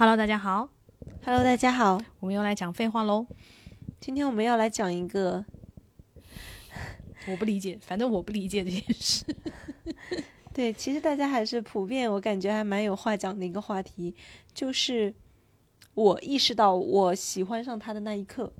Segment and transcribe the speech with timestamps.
[0.00, 0.70] Hello，大家好
[1.26, 3.26] ，Hello，大家好，我们又来讲废话喽。
[4.00, 5.44] 今天我们要来讲一个，
[7.28, 9.26] 我不理解，反正我不理解这件事。
[10.54, 14.14] 对，其实大家还是普遍，我感觉还蛮有话讲的一个话题，
[14.54, 15.14] 就是
[15.92, 18.50] 我意识到我喜欢上他的那一刻。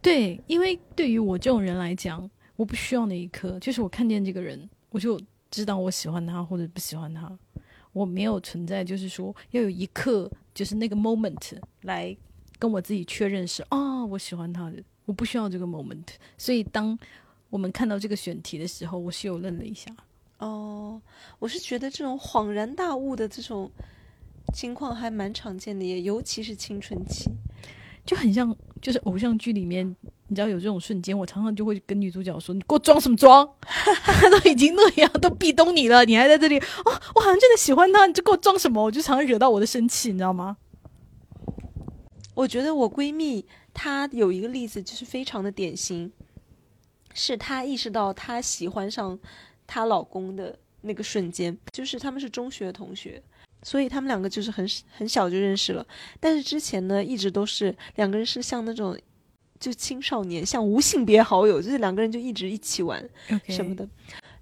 [0.00, 5.20] 对，因为对于我这种人来讲，我不需要那一刻，就是我看见这个人，我就
[5.50, 7.38] 知道我喜欢他或者不喜欢他。
[7.92, 12.16] 我没有存在，就是说要有一刻，就是那个 moment 来
[12.58, 16.06] 跟我自己确认是啊、我喜欢他的，我不需要这个 moment。
[16.38, 16.98] 所以当
[17.48, 19.90] 我们看到这个选题的时候，我是有愣了一下。
[20.38, 21.00] 哦，
[21.38, 23.70] 我是觉得这种恍然大悟的这种
[24.54, 27.30] 情况还蛮常见的，也尤其是青春期。
[28.06, 29.86] 就很像，就是偶像剧里面，
[30.28, 33.48] 你知道有这种瞬间，我常常就会跟女主角说：“你给我装什么装？
[33.60, 40.56] 他 都已经那样，都壁咚你了，你还在这里哦，我好像真的喜欢他，你就给我装什么？”我就常常惹到我的生气，你知道吗？
[42.34, 46.10] 我觉得我闺蜜她有一个例子，就是非常的典型，
[47.12, 49.18] 是她意识到她喜欢上
[49.66, 53.22] 她老公的那个瞬间，就是他们是中学同学，
[53.62, 54.66] 所以他们两个就是很
[54.96, 55.86] 很小就认识了，
[56.18, 58.98] 但是之前呢，一直都是两个人是像那种
[59.58, 63.06] 就青少年，像无性别好友，就是两个人就一直一起玩
[63.48, 63.86] 什么的。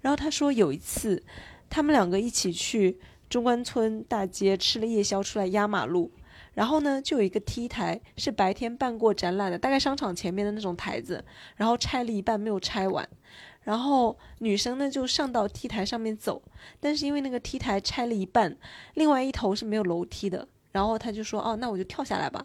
[0.01, 1.21] 然后他说有一次，
[1.69, 2.97] 他们两个一起去
[3.29, 6.09] 中关村大街吃了夜宵，出来压马路。
[6.53, 11.23] 然后呢，就有一个 T 台是白天办过展览的，大概商场前面的那种台子，
[11.55, 13.07] 然后拆了一半没有拆完。
[13.69, 16.41] 然后女生呢就上到 T 台上面走，
[16.79, 18.57] 但是因为那个 T 台拆了一半，
[18.95, 22.43] 另外一头是没有楼梯的，然后她就说：“哦，那我就跳下来吧。”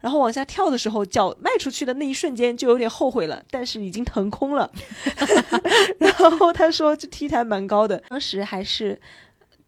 [0.00, 4.68] 然后往下跳的时候，脚迈出去的那一瞬间就有点后悔了，但是已经腾空了。
[6.00, 9.00] 然后她说：“这 T 台蛮高的，当时还是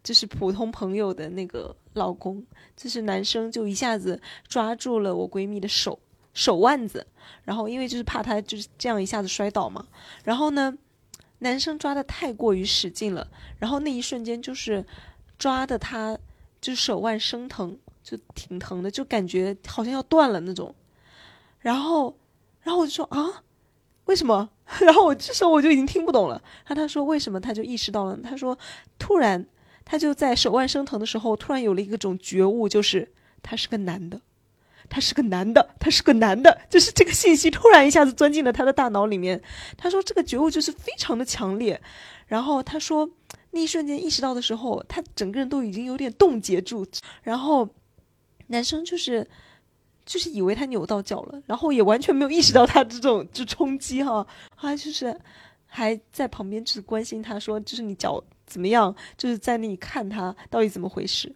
[0.03, 5.97] 就是普通朋友的那个老公。”就是男生就一下子抓住了我闺蜜的手
[6.33, 7.07] 手腕子，
[7.45, 9.87] 然后因为就是怕她就是这样一下子摔倒嘛，
[10.25, 10.77] 然后呢，
[11.39, 13.27] 男生抓的太过于使劲了，
[13.57, 14.85] 然后那一瞬间就是
[15.37, 16.17] 抓的他
[16.61, 20.73] 就手腕生疼，就挺疼的，就感觉好像要断了那种，
[21.59, 22.17] 然后
[22.61, 23.43] 然后我就说啊，
[24.05, 24.49] 为什么？
[24.81, 27.39] 然后我这时候我就已经听不懂了，然后他说为什么？
[27.39, 28.57] 他就意识到了，他说
[28.97, 29.45] 突然。
[29.91, 33.11] 他就在手腕生疼的时候，突然有了一个种觉悟，就是
[33.41, 34.21] 他是个男的，
[34.89, 39.41] 他是个男的，他是个男的，就是这个信息突然一下子钻进了他的大脑里面。
[39.77, 41.79] 他说这个觉悟就是非常的强烈，
[42.27, 43.09] 然后他说
[43.51, 46.85] 那一瞬间意识到的时候，他整个人都已经有点冻结住，
[47.21, 47.69] 然后
[48.47, 49.27] 男生就是
[50.05, 54.25] 就是以为他扭到脚了，然后也完全没有意识到他这种就冲击哈，
[54.57, 55.15] 他就是
[55.65, 58.23] 还在旁边就是关心他说，就是你脚。
[58.49, 58.95] 怎么样？
[59.15, 61.31] 就是在那里看他到底怎么回事，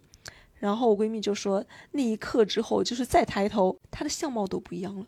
[0.58, 5.06] 然后我闺蜜就说，那一刻之后，就是再抬头，她的相貌都不一样了，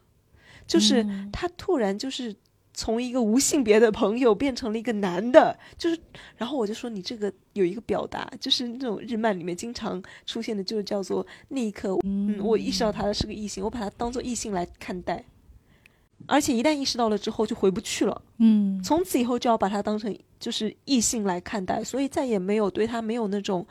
[0.67, 2.35] 就是她突然就是
[2.75, 5.99] 从一个无性别的朋友变成了一个男的，就是，
[6.37, 15.25] 然后我就说你这个有一个表达，就是那种日漫里面经常出现的，就是叫做那一刻，嗯，我意识到他是个异性，我把他当做异性来看待。
[16.27, 23.67] 而且一旦意识到了之后就回不去了，嗯，从此以后就要把他当成就是异性来看待，所以再也没有对他没有那种，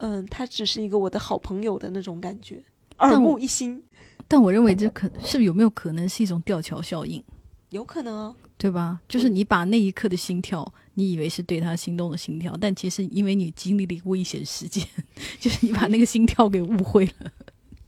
[0.00, 2.62] 嗯，他只是一个我的好朋友的那种感觉，
[2.98, 3.82] 耳目一新。
[4.26, 7.22] 但我认为这可是有没有可能是一种吊桥效应？
[7.70, 9.00] 有可能啊，对吧？
[9.08, 14.86] 就是你把那一刻的心跳，你以为是对他心动的心跳，但其实因为你经历了一个危险事件，
[15.40, 17.30] 就是你把那个心跳给误会了。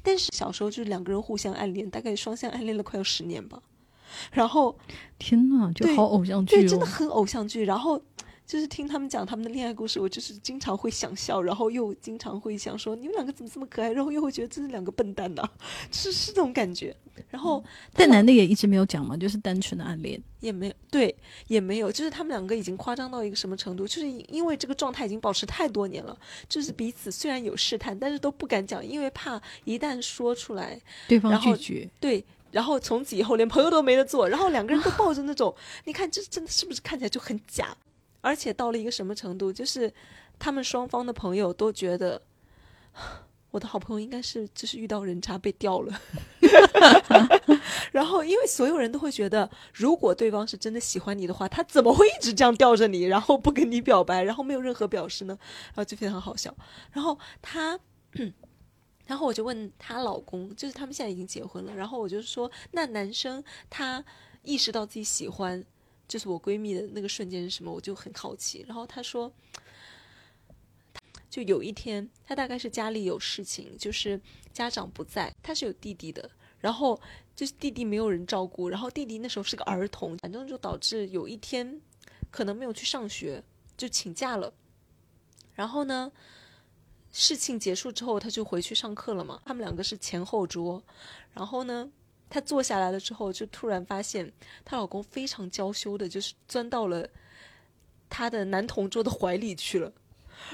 [0.02, 3.62] 但是小时候就是两个人互相暗恋，大概双向暗恋了快要十年吧。
[4.32, 4.76] 然后，
[5.18, 7.64] 天呐，就好偶像剧、哦，对，真的很偶像剧。
[7.64, 8.02] 然后
[8.50, 15.52] 就是听他们讲他们的恋爱故事，我就是经常会想笑，然后又经常会想说你们两个怎么这么可爱，然后又会觉得这是两个笨蛋呢、啊，
[15.88, 16.92] 就是是这种感觉。
[17.30, 17.62] 然后，
[17.92, 21.14] 但男的也一直没有讲嘛，就是单纯的暗恋，也没有，对，
[21.46, 26.18] 也没有，就是他们两个已经夸张到一个什么程度，就是因为这个状态已经保持太多年了，
[26.48, 30.76] 就是彼此虽然有试探，但是都不敢讲，因为怕一旦说出来，
[31.06, 32.24] 对方拒绝，对。
[32.50, 35.54] 然后从此以后连朋友都没得做，然后两个人都抱着那种，
[35.86, 37.76] 你看这真的是不是看起来就很假？
[38.20, 39.92] 而且到了一个什么程度，就是
[40.38, 42.20] 他们双方的朋友都觉得，
[43.50, 46.00] 我的好朋友应该是就是遇到人渣被吊了。
[47.92, 55.36] 然后因为所有人都会觉得，如果对方是真的喜欢你的话，他怎么会一直这样吊着你，然后不跟你表白，然后没有任何表示呢？
[55.68, 56.54] 然后就非常好笑。
[56.92, 57.78] 然后他。
[59.06, 61.74] 然后我就问她老公，就是他们现在已经结婚了。
[61.74, 64.04] 然后我就说，那男生他
[64.44, 65.64] 意识到自己喜欢，
[66.10, 67.72] 就是我闺蜜的那个瞬间是什么？
[67.72, 68.64] 我就很好奇。
[68.66, 69.32] 然后她说，
[71.30, 74.20] 就有一天，她大概是家里有事情，就是
[74.52, 76.28] 家长不在，她是有弟弟的，
[76.58, 77.00] 然后
[77.36, 81.80] 就是弟弟没有人照顾，然后弟弟那时候是个儿童，反正就导致有一天
[82.32, 83.44] 可能没有去上学，
[83.76, 84.52] 就请假了。
[85.54, 86.10] 然后呢，
[87.12, 89.40] 事情结束之后，他就回去上课了嘛。
[89.44, 90.82] 他们两个是前后桌，
[91.34, 91.88] 然后呢，
[92.30, 94.32] 她坐下来了之后，就突然发现
[94.64, 97.06] 她老公非常娇羞的，就是钻到了
[98.08, 99.92] 她的男同桌的怀里去了。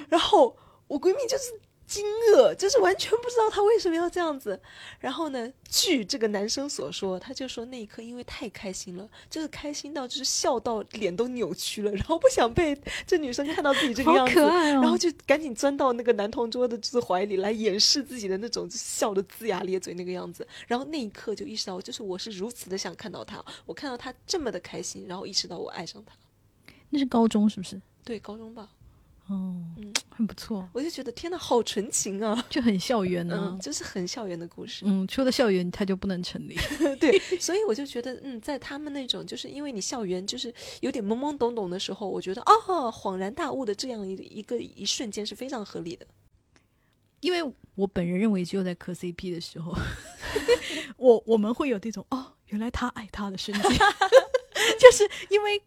[0.08, 0.56] 然后
[0.88, 2.04] 我闺蜜就是惊
[2.34, 4.60] 愕，就是完全不知道他为什么要这样子。
[4.98, 14.82] 然后呢，据这个男生所说，他就说那一刻因为太开心了，就是开心到就是笑到脸都扭曲了，然后不想被这女生看到自己这个好样子，可爱哦。
[14.82, 20.46] 然后就赶紧钻到那个男同桌的就是怀里来掩饰自己的那种就笑的龇牙咧嘴那个样子。
[20.66, 26.12] 然后那一刻就意识到，就是我是如此的想看到他，我看到他这么的开心，然后意识到我爱上他。
[26.90, 27.80] 那是高中是不是？
[28.04, 28.68] 对，高中吧，
[29.28, 32.42] 哦，嗯很不错，我就觉得天呐，好纯情啊！
[32.48, 34.84] 就很校园呢、嗯，就是很校园的故事。
[34.86, 36.56] 嗯，除了校园，它就不能成立。
[36.98, 46.06] 对， 所以我就觉得，嗯，在他们那种就是因为你校园就是有点懵懵懂懂的时候，我觉得哦，恍然大悟的这样一个一个一瞬间是非常合理的。
[47.20, 47.42] 因为
[47.74, 49.76] 我本人认为，只有在磕 CP 的时候，
[50.96, 53.70] 我我们会有这种哦，原来他爱他的瞬间，
[54.78, 55.60] 就是因为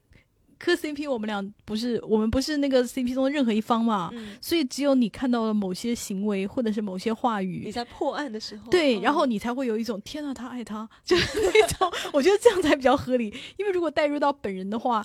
[0.59, 7.71] 磕 CP，我们俩不是我们不是那个 CP 中的任何一方嘛，嗯，所以只有你看到了某些行为或者是某些话语你。
[7.71, 13.33] 在破案的时候，对，嗯然后你才会有一种天啊，他爱他，就是那种，我觉得这样才比较合理。
[13.57, 15.03] 因为如果带入到本人的话，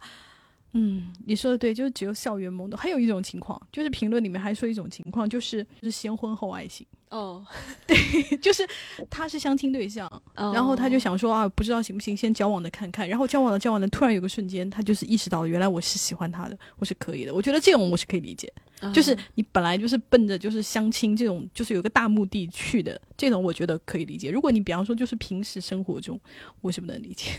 [0.77, 2.79] 嗯，你说的对，就是只有校园懵懂。
[2.79, 6.85] 还有一种情况，就是评论里面还说一种情况，就是就是先婚后爱情。
[7.11, 7.47] 哦，
[7.87, 7.97] 对
[8.39, 8.67] 就是
[9.09, 13.09] 他是相亲对象，哦然后他就想说啊，不知道行不行，先交往的看看。
[13.09, 17.33] 然后交往的交往的，突然有个瞬间，他就是意识到，原来我是喜欢他的，我是可以的。
[17.33, 24.33] 我觉得这种我是可以理解，哦就是你本来就是奔着就是相亲这种，就是有个大目的去的，这种我觉得可以理解。
[24.33, 26.19] 如果你比方说就是平时生活中，
[26.63, 27.31] 我是不能理解。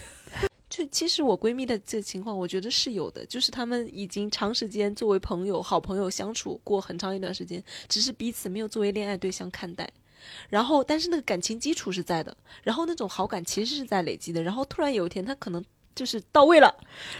[0.75, 9.89] 就其实我闺蜜的这情况，我觉得是有的，就是她们已经长时间作为朋友、好朋友相处过很长一段时间，只是彼此没有作为恋爱对象看待。
[10.49, 14.43] 然后，但是那个感情基础是在的，然后那种好感其实是在累积的。
[14.43, 15.63] 然后突然有一天，她可能
[15.95, 16.75] 就是到位了。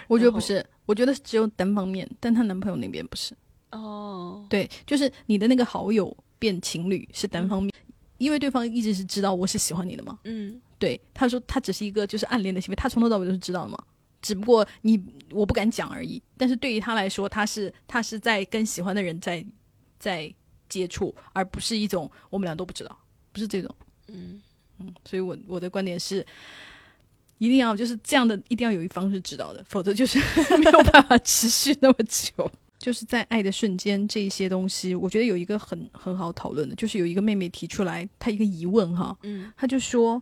[0.09, 3.33] 我觉得不是，我觉得只有单方面，但她男朋友那边不是。
[3.71, 7.73] 哦，对，就是你的那个好友变情侣是单方面，
[8.17, 10.19] 因为对方一直是知道我是喜欢你的嘛。
[10.23, 13.77] 嗯对，他说他只是一个就是暗恋的行为，他从头到尾都是知道的嘛，
[14.21, 15.01] 只不过你
[15.31, 16.21] 我不敢讲而已。
[16.37, 19.43] 但是对于他来说，他是他是在跟喜欢的人在
[19.97, 20.33] 在
[20.67, 22.97] 接触，而不是一种我们俩都不知道，
[23.31, 23.73] 不是这种。
[24.07, 24.41] 嗯
[24.79, 26.25] 嗯，所以我我的观点是，
[27.37, 30.19] 一定要就是这样的，一定要有一方是知道的，否则就是
[30.59, 32.51] 没有办法持续那么久。
[32.77, 40.21] 就是在爱的瞬间，这一些东西，我觉得有一个很很好讨论的，就是有一个妹妹提出来，她一个疑问哈，嗯她就说，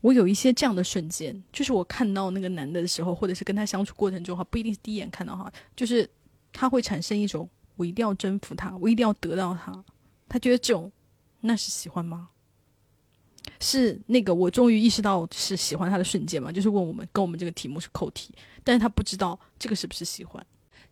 [0.00, 6.08] 我有一些这样的瞬间，就是我看到那个男的的时候，或者是跟他相处过程中哈，不一定是第一眼看到哈，就是
[6.52, 9.84] 他会产生一种我一定要征服他，我一定要得到他，
[10.28, 10.92] 他觉得这种
[11.40, 12.28] 那是喜欢吗？
[13.60, 16.52] 是那个我终于意识到是喜欢他的瞬间嘛？
[16.52, 20.44] 就是问我们跟我们这个题目是扣题，但是他不知道这个是不是喜欢。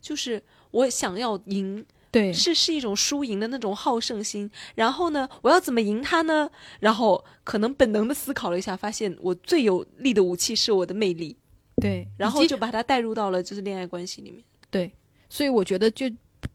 [0.03, 4.51] 就是我想要赢，对，是是一种输赢的那种好胜心。
[4.75, 6.49] 然后呢，我要怎么赢他呢？
[6.81, 11.37] 然后可能本能的思考了一下，发现我最有力的武器是我的魅力，
[11.81, 14.43] 对，然后就把它带入到了就是恋爱关系里面。
[14.69, 14.91] 对，
[15.29, 16.05] 所以我觉得就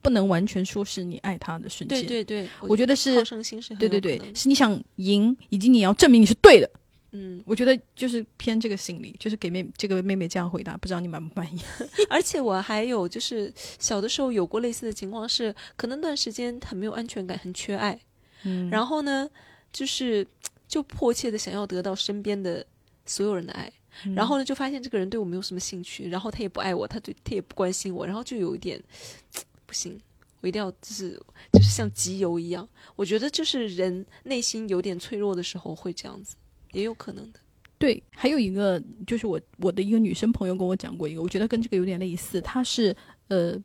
[0.03, 1.99] 不能完全说是你爱他的瞬间。
[2.07, 6.71] 对对对，我觉得是好胜心是很对对对，是你想赢，以及你要证明你是对的。
[7.13, 11.61] 嗯，我觉得就是偏这个心理，就是给妹这个妹妹这样回答，不知道你满不满意？
[12.11, 17.99] 而且我还有就是小的时候有过类似的情况是，可能那段时间很没有安全感，很缺爱，
[18.45, 19.29] 嗯，然后呢，
[19.73, 20.27] 就是
[20.67, 22.67] 就迫切的想要得到身边的
[23.07, 23.73] 所有人的爱。
[24.05, 28.81] 嗯然后呢，就发现这个人对我没有什么兴趣，然后他也不爱我，他对他也不关心我，然后就有一点
[29.67, 30.01] 不行，
[30.41, 31.21] 我一定要就是
[31.53, 32.69] 就是像集邮一样。
[32.95, 36.37] 我觉得就是人内心有点脆弱的时候会这样子，
[36.73, 37.41] 也有可能的。
[37.79, 42.41] 对，还有一个就是我我的一个女生朋友跟我讲过一个，我觉得跟这个有点类似。
[42.41, 42.95] 她是
[43.29, 43.57] 呃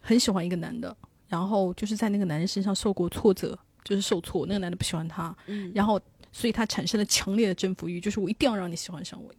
[0.00, 9.34] 很喜欢一个男的，然后就是在那个男人身上受过挫折，就是受挫，那个男的不喜欢她，嗯，然后所以她产生了强烈的征服欲，就是我一定要让你喜欢上我。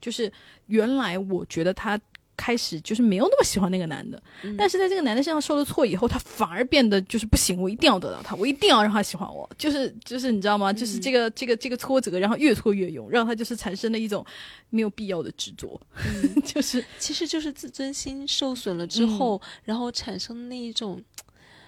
[0.00, 0.32] 就是
[0.66, 2.00] 原来我觉得她
[2.38, 4.56] 开始就是没有那么喜欢那个男的，嗯。
[4.56, 10.72] 但是在这个男的身上受了挫以后，他反而变得就是不行，我一定要得到他，我一定要让他喜欢我，就是就是你知道吗？
[10.72, 14.24] 就是这个这个这个挫折，然后越挫越勇，让他就是产生了一种
[14.70, 16.40] 没有必要的执着，嗯。
[16.46, 21.02] 就是其实就是自尊心受损了之后，然后产生那一种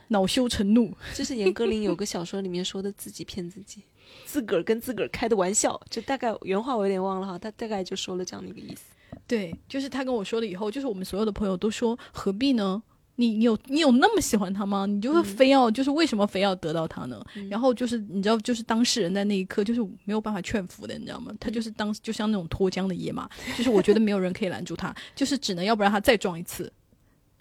[0.09, 0.97] 恼羞成怒。
[1.15, 3.83] 就是严歌苓有个小说里面说的自己骗自己，
[4.25, 8.83] 自个儿跟自个儿开的玩笑，就大概原话我有点忘了哈，他大概就说了这样的一个意思。
[9.31, 12.83] 对，就是他跟我说了以后，就是我们所有的朋友都说何必呢？
[13.15, 14.87] 你你有你有那么喜欢他吗？
[14.87, 17.23] 你就会非要就是为什么非要得到他呢？
[17.49, 21.33] 然后就是你知道，就是当事人在那一刻就是没有办法劝服的，你知道吗？
[21.39, 26.73] 他就是当就像那种脱缰的野马，就是我觉得没有人可以拦住他，就是只能要不然他再撞一次，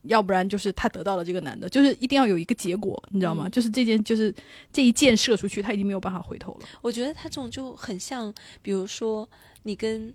[0.03, 3.49] 要不然就是他得到了这个男的，就是一定要有一个结果，你知道吗？
[3.49, 4.35] 就是这件就是
[4.71, 6.67] 这一箭射出去，他已经没有办法回头了。
[6.81, 8.31] 我觉得他这种就很像，
[8.61, 9.27] 比如说
[9.63, 10.13] 你跟。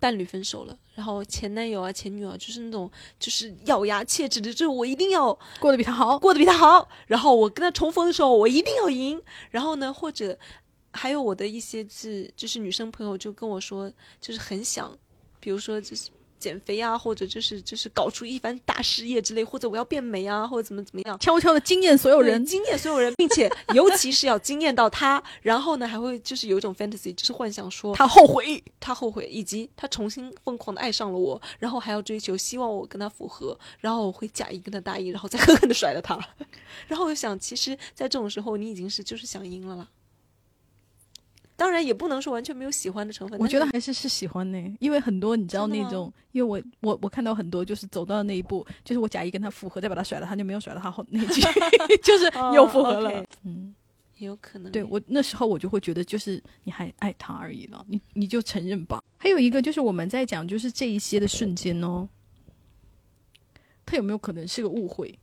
[0.00, 6.88] 伴侣分手了，然后前男友啊、前女友就是那种就是咬牙切齿的，就是我一定要过得比他好，过得比他好。
[7.06, 9.22] 然后我跟他重逢的时候，我一定要赢。
[9.50, 10.36] 然后呢，或者
[10.92, 14.96] 还有我的一些是就是女生朋友就跟我说，就是很想，
[15.38, 16.08] 比如说就是。
[16.40, 36.18] 减肥啊，或者就是就是搞出一番大事业之类，或者我要变美啊，或者怎么怎么样，悄悄的惊艳所有人，惊艳所有人，并且尤其是要惊艳到他，然后呢还会就是有一种 fantasy，就是幻想说他后悔，他后悔，以及他重新疯狂的爱上了我，然后还要追求，希望我跟他复合，然后我会假意跟他答应，然后再狠狠的甩了他，
[36.88, 39.86] 然后我就想，其实，在这种时候，你已经是就是想赢了啦。
[41.60, 51.42] 当然也不能说完全没有喜欢的成分，我觉得还是是喜欢呢，因为很多你知道那种，因为我我我看到很多就是走到那一步，就是我假意跟他复合，再把他甩了，他就没有甩了他后那句，
[52.02, 52.24] 就是
[52.54, 53.74] 又复合了，嗯，
[54.16, 54.72] 也有可能。
[54.72, 59.04] 对我那时候我就会觉得，就是你还爱他而已了，你你就承认吧。
[59.18, 62.08] 还有一个就是我们在讲，就是这一些的瞬间哦，
[63.84, 65.18] 他有没有可能是个误会？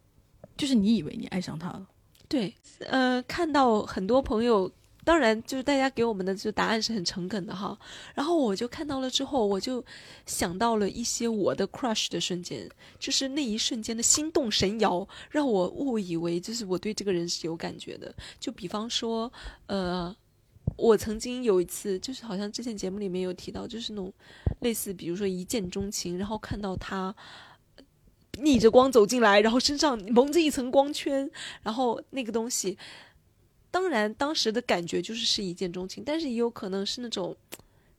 [0.56, 1.88] 就是你以为你爱上他了？
[2.28, 4.72] 对，呃，看到很多朋友。
[5.08, 7.80] 当然，就是大家给我们的就答案是很诚恳的哈。
[8.14, 9.82] 然后我就看到了之后，我就
[10.26, 18.14] 想到了一些我的 crush 的瞬间，就是那一瞬间的心动神摇，让我误以为就是我对这个人是有感觉的。
[18.38, 19.32] 就比方说，
[19.68, 20.14] 呃，
[20.76, 24.12] 我曾经有一次，就是好像之前节目里面有提到，就是那种
[24.60, 27.16] 类似，比如说一见钟情，然后看到他
[28.42, 31.32] 逆着光走进来，然后身上蒙着一层光圈，
[31.64, 32.78] 然后那个东西。
[33.78, 37.36] 当然，当时的感觉就是是一见钟情，但是也有可能是那种，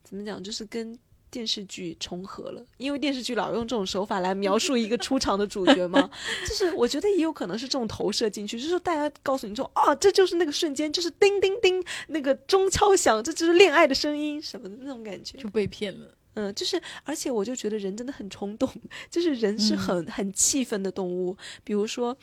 [0.03, 0.99] 怎么讲，就是跟
[1.31, 6.11] 电视剧重合了，因为电视剧老用这种手法来描述一个出场的主角嘛。
[6.49, 16.13] 就是我觉得也有可能是这种投射进去，就是大家告诉你说，啊，这就是那个瞬间，就是叮叮叮，那个钟敲响，这就是恋爱的声音什么的那种感觉，就被骗了。
[16.35, 18.69] 嗯，就是，而且我就觉得人真的很冲动，
[19.09, 22.19] 就是人是很很气愤的动物，比如说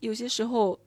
[0.00, 0.80] 有些时候。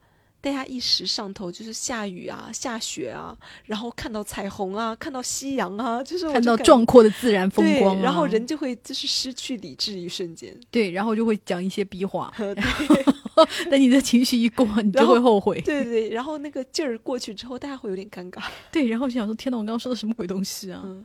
[0.45, 12.31] 大家一时上头，就是下雨啊，下雪啊，然后看到彩虹啊，看到夕阳啊，就是看到壮阔的自然风光，然后人就会就是失去理智一瞬间，对，然后就会讲一些逼话，
[13.71, 20.83] 等你的情绪一过，你就会后悔，对对，然后那个劲儿过去之后，大家会有点尴尬， 对，然后就想说，天呐，我刚刚说的什么鬼东西啊？
[20.85, 21.03] 嗯，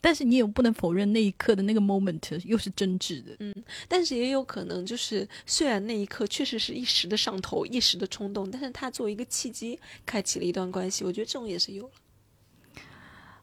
[0.00, 3.36] 但是你也不能否认那一刻的那个 moment 又是真挚的。
[3.40, 3.54] 嗯，
[3.88, 11.04] 但是也有可能就是，虽然那一刻确实是一时的上头、一时的冲动，但是他作为一个契机，开启了一段关系。
[11.04, 11.92] 我觉得这种也是有了。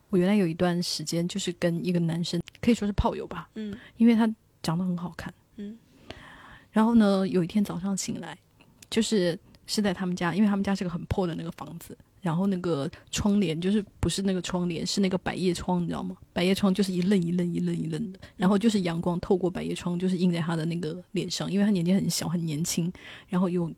[0.10, 3.50] 我原来有一段时间就是跟一个男生可以说是炮友吧。
[3.56, 4.28] 嗯，因为他
[4.64, 5.34] 长得很好看。
[5.58, 5.78] 嗯，
[6.72, 8.38] 然后呢，有一天早上醒来，
[8.90, 11.98] 就是是在他们家，因为他们家是个很破的那个房子。
[12.22, 16.18] 然后那个窗帘就是不是那个窗帘，是那个百叶窗，你知道吗？
[16.34, 22.92] 百叶窗就是一愣一愣一愣一愣的，然后就是阳光透过百叶窗，就是映在他的那个脸上，因为他年纪很小，很年轻，
[23.28, 23.72] 然后又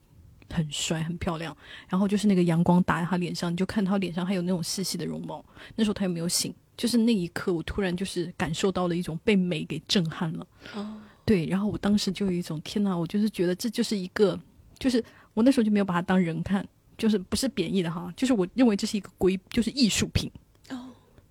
[0.49, 1.55] 很帅，很漂亮。
[1.87, 5.43] 然后就是那个阳光打在他脸上，你就看他脸上还有那种细细的绒毛。
[5.75, 10.47] 那时候他又没有醒，就是那一刻，我突然就是感受到了一种被美给震撼了。
[10.73, 14.39] 哦，对，然后我当时就有一种天呐，我就是觉得这就是一个，
[14.79, 16.67] 就是我那时候就没有把他当人看。
[17.01, 20.29] 就是不是贬义的哈，就是我认为这是一个规，就是艺术品
[20.69, 20.77] 哦。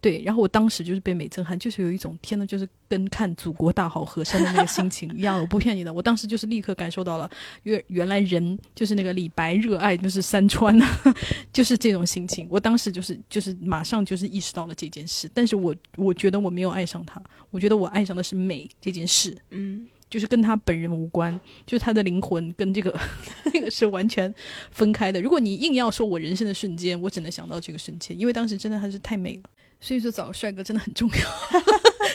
[0.01, 5.39] 对，然后我当时就是被美震撼，就是有一种天呐，就是跟看祖国大好河山的那个心情一样。
[5.39, 7.31] 我不骗你的，我当时就是立刻感受到了，
[7.63, 10.77] 原原来人就是那个李白热爱就是山川，
[11.53, 12.49] 就是这种心情。
[12.51, 19.37] 我当时就是就是马上就是意识到了这件事，但是我我觉得我没有爱上他，我觉得我爱上的是美这件事。
[19.51, 19.87] 嗯。
[20.11, 22.99] 就是跟他本人无关，就是他的灵魂跟这个
[23.55, 24.35] 那个是完全
[24.73, 25.23] 分开的。
[25.23, 29.43] 如果你硬要说我人生的瞬间，我只能想到这个瞬间，因为当时真的还是太美了。
[29.83, 31.63] 所以说找帅哥真的很重要，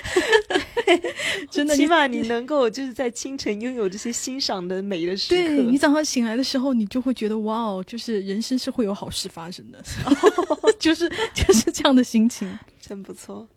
[1.49, 1.75] 真的。
[1.75, 5.41] 起码你能够就是在清晨拥有这些欣赏的美的时刻。
[5.41, 9.83] 对你早上醒来的时候，你就会觉得哇哦，就是人生是会有好事发生的，
[10.77, 12.47] 就是就是这样的心情，
[12.79, 13.47] 真不错。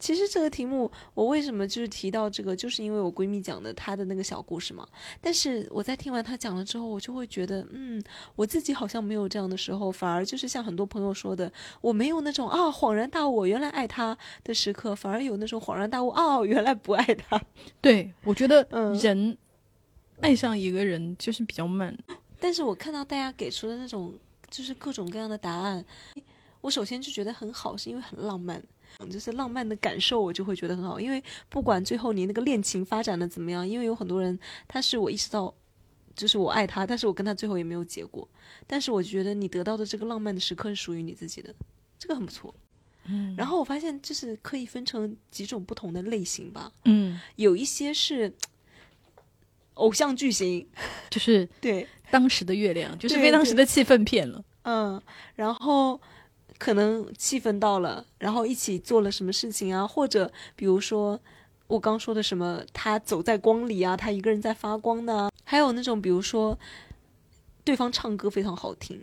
[0.00, 0.02] 嗯。
[0.02, 4.88] 其实这个题目，我为什么就是提到这个，就是因为我闺蜜讲的她的那个小故事嘛。
[5.20, 8.02] 但是我在听完她讲了之后，我就会觉得，嗯，
[8.34, 17.40] 我自己好像没有这样的时候，反而就是像很多朋友说的，我没有那种啊恍然大悟，原来爱他的时刻，反而有那种恍然大悟，哦，原来不爱他。
[17.80, 19.36] 对，我觉得嗯人
[20.20, 21.96] 爱上一个人就是比较慢。
[22.40, 24.14] 但是我看到大家给出的那种
[24.48, 25.84] 就是各种各样的答案，
[26.62, 28.62] 我首先就觉得很好，是因为很浪漫。
[29.10, 31.00] 就是浪漫的感受，我就会觉得很好。
[31.00, 35.54] 因为不管最后你那个恋情发展的怎么样，因为有很多人，他是我意识到，
[36.14, 38.28] 就是我爱他，但是我跟他最后也没有结果。
[38.66, 41.54] 但是我觉得你得到的这个浪漫的时刻是属于你自己的，
[41.98, 42.54] 这个很不错。
[43.06, 48.32] 嗯然后我发现就是可以分成几种不同的类型吧，嗯，有一些是
[49.74, 50.68] 偶像剧型，
[51.08, 54.44] 就是对，当时的月亮，就是被当时的气氛骗了。
[54.62, 55.00] 嗯，
[55.34, 55.98] 然后
[56.60, 61.18] 可能气氛到了，然后一起做了什么事情啊，或者比如说
[61.66, 66.56] 我刚说的什么，他走在光里啊，他一个人在发光呢，还有那种比如说
[67.64, 69.00] 对方唱歌非常好听，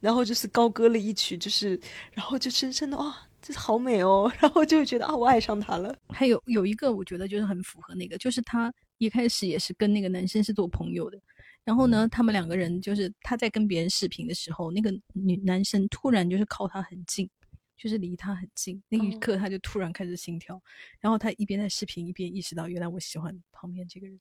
[0.00, 1.80] 然后就是高歌了一曲，就是
[2.12, 5.96] 然后就深深的哇，这好美哦，然后就觉得啊，我爱上他了。
[6.08, 11.18] 还有有一个我觉得就是很符合那个，就是他一开始也是跟那个男生是做朋友的，
[11.64, 17.28] 然后呢，他们两个人就是他在跟别人视频的时候，那个女男生突然就是靠他很近，
[17.76, 19.18] 就是离他很近，那一哦。
[19.20, 20.60] 刻他就突然开始心跳，
[20.98, 24.18] 然后他一边在视频一边意识到，原来我喜欢旁边这个人。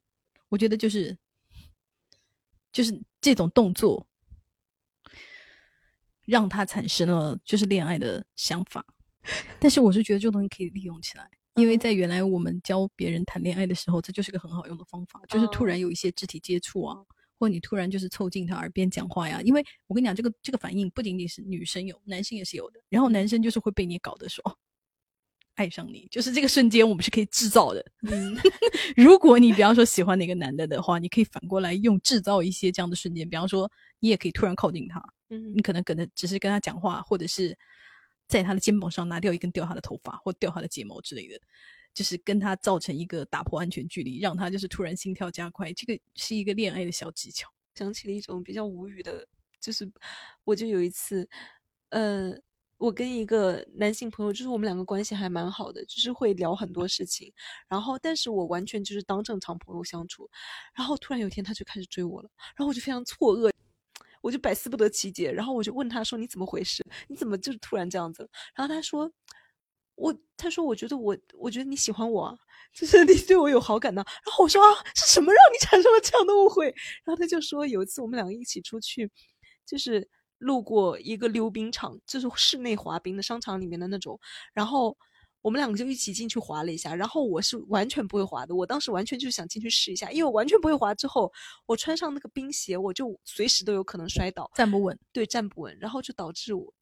[0.50, 1.18] 我觉得就是
[2.72, 4.06] 就是这种动作，
[6.26, 8.86] 让他产生了就是恋爱的想法。
[9.60, 16.98] 但是我是觉得这个东西可以利用起来，因为在原来我们教别人谈恋爱的时候，这就是个很好用的方法，就是突然有一些肢体接触啊，
[17.40, 19.42] 或你突然就是凑近他耳边讲话呀。
[19.42, 22.80] 因为我跟你讲，这个这个反应不仅仅是女生有，男生也是有的。
[22.90, 24.44] 然后男生就是会被你搞得说。
[24.46, 24.56] 哦
[25.56, 27.86] 爱上你，就是这个瞬间，我们是可以制造的。
[28.04, 28.34] 嗯，
[28.96, 33.70] 如果你比方说喜欢哪个男的的话，你可以反过来用制造一些这样的瞬间，比方说
[34.00, 37.54] 你也可以突然靠近他，嗯你可能可能只是跟他讲话，或者是
[38.26, 41.38] 在他的肩膀上拿掉一根掉他的头发或掉他的睫毛之类的，
[42.00, 45.74] 就是跟他造成一个打破安全距离，让他就是突然心跳加快。
[45.74, 47.50] 这个是一个恋爱的小技巧。
[47.76, 49.28] 想起了一种比较无语的，
[49.60, 49.92] 就是
[50.46, 51.28] 我就有一次，
[51.90, 52.34] 呃，
[52.78, 57.34] 我跟一个男性朋友，就是我们两个关系还蛮好的，就是会聊很多事情，
[57.68, 60.30] 然后但是我完全就是当正常朋友相处，
[60.74, 63.52] 然后突然有一天他就开始追我了，然后我就非常错愕。
[64.22, 66.82] 我就百思不得其解，然后我就问他说：“你怎么回事？
[67.10, 69.10] 你怎么就突然这样子？”然后他说
[70.00, 72.38] ：“我，他说我觉得我，我觉得你喜欢我啊，
[72.74, 76.68] 就是你对我有好感呢。”然后我说：“啊，是什么让你产生了这样的误会？”
[77.04, 79.12] 然后他就说有一次我们两个一起出去，
[79.66, 80.08] 就是
[80.38, 84.18] 路过一个溜冰场，就是室内滑冰的商场里面的那种，
[84.54, 84.96] 然后
[85.42, 86.96] 我们两个就一起进去滑了一下。
[86.96, 90.96] 然后我是完全不会滑的，我当时完全就是想进去试一下，因为我完全不会滑。
[90.96, 91.30] 之后
[91.66, 96.74] 我穿上那个冰鞋，我就随时都有可能摔倒，站不稳，对，站不稳，然后就导致我。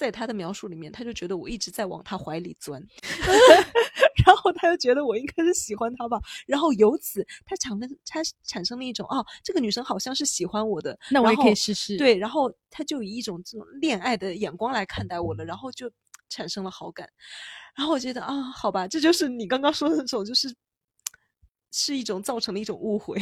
[0.00, 2.82] 在他的描述里面，他就觉得我一直在往他怀里钻，
[4.24, 15.92] 然后他就觉得我应该是喜欢他吧，然后由此他产生他产生了一种哦，这个女生好像是喜欢我的，那我也可以试试。，对，然后他就以一种这种恋爱的眼光来看待我了，然后就
[16.30, 17.06] 产生了好感。
[17.76, 20.50] 然后我觉得啊，好吧，这就是你刚刚说的那种，就是
[21.72, 23.20] 是一种造成了一种误会。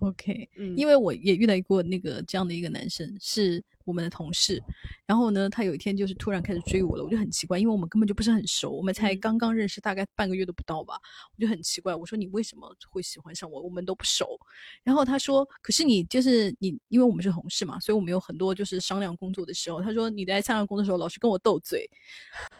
[0.00, 4.62] OK，嗯，因为我也遇到过那个这样的一个男生，是我们的同事。
[5.06, 11.00] 然后呢，他有一天就是突然开始追我了，我就很奇怪，因为我们根本就不是很熟，我们才嗯刚刚认识，大概半个月都不到吧。
[11.34, 13.62] 我就很奇怪，我说你为什么会喜欢上我？
[13.62, 14.38] 我们都不熟。
[14.84, 19.80] 然后他说，可是你就是你，因为我们是同事嘛，所以我们有很多就是商量工作的时候。
[19.80, 21.88] 他说你在商量工作的时候老是跟我斗嘴，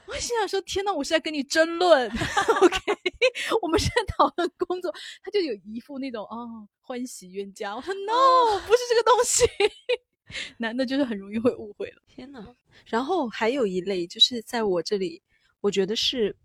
[0.06, 2.08] 我心想说天呐，我是在跟你争论，
[2.62, 2.78] OK，
[3.60, 4.92] 我们是在讨论工作。
[5.22, 7.76] 他就有一副那种哦欢喜冤家。
[7.76, 9.44] 我说 no，、不是这个东西。
[10.58, 12.02] 男的就是很容易会误会了。
[12.06, 12.54] 天呐，
[12.86, 15.22] 然后还有一类就是在我这里，
[15.60, 16.36] 我觉得是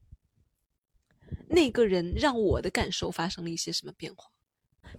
[1.49, 4.29] 那个人让我的感受发生了一些什么变化。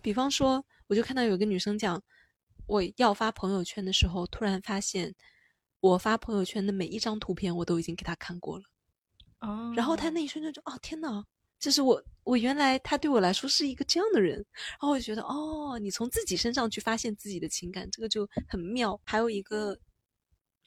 [0.02, 2.02] 比方说，我就看到有个女生讲，
[2.66, 5.14] 我要发朋友圈的时候，突然发现
[5.80, 8.64] 我发朋友圈的每一张图片我都已经给她看过了。
[9.40, 11.24] 哦然后他那一瞬间就哦天呐，
[11.58, 19.00] 这是我我原来他对我来说是一个这样的人，然后我就觉得哦，你从自己身上去发现自己的情感，这个就很妙。
[19.04, 19.78] 还有一个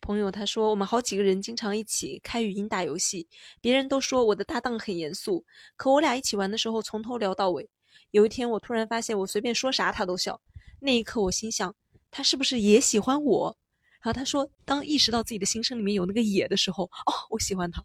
[0.02, 3.28] 朋友他说，我们好几个人经常一起开语音打游戏，
[3.62, 5.46] 别人都说我的搭档很严肃，
[5.76, 7.70] 可我俩一起玩的时候从头聊到尾。
[8.12, 10.40] 有一天我突然发现我随便说啥他都笑，
[10.80, 11.76] 那一刻我心想
[12.10, 13.58] 他是不是也喜欢我？
[14.02, 17.84] 然后他说，当意识到自己的心声里面有那个野的时候，哦，我喜欢他。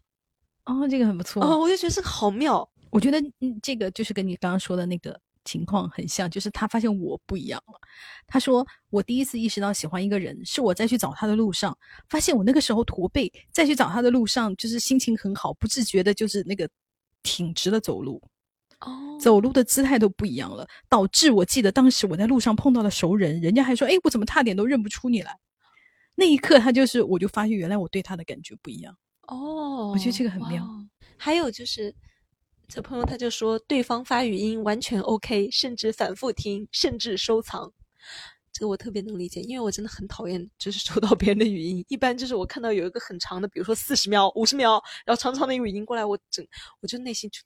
[0.65, 2.69] 哦，这个很不错哦，我就觉得这个好妙。
[2.93, 7.73] 我觉得嗯，这个就是跟你刚刚说的那个情况很像，就是他发现我不一样了。
[8.27, 11.75] 他说我第一次意识到喜欢一个人，是我在去找他的路上，
[12.07, 16.69] 发现我那个时候驼背，再去找他的路上，就是心情很好，不自觉的就是那个
[17.23, 18.21] 挺直了走路，
[18.81, 25.35] 哦，走路的姿态都不一样了，导致我记得当时我在路上碰到了熟人，人家还说，哎，我怎么差点都认不出你来。
[26.15, 28.95] 那一刻，他就是我就发现原来我对他的感觉不一样。
[29.27, 30.63] 哦，我觉得这个很妙。
[31.17, 31.95] 还有就是，
[32.73, 37.71] 这朋友他就说，对方发语音完全 OK，甚至反复听，甚至收藏。
[38.51, 41.85] 这个我特别能理解，因为我真的很讨厌就是 收到别人的语音。
[41.87, 46.43] 一般就是我看到有一个很长的，比如说四十秒、五十秒，然后长长的语音过来，我整
[46.81, 47.39] 我就内心就。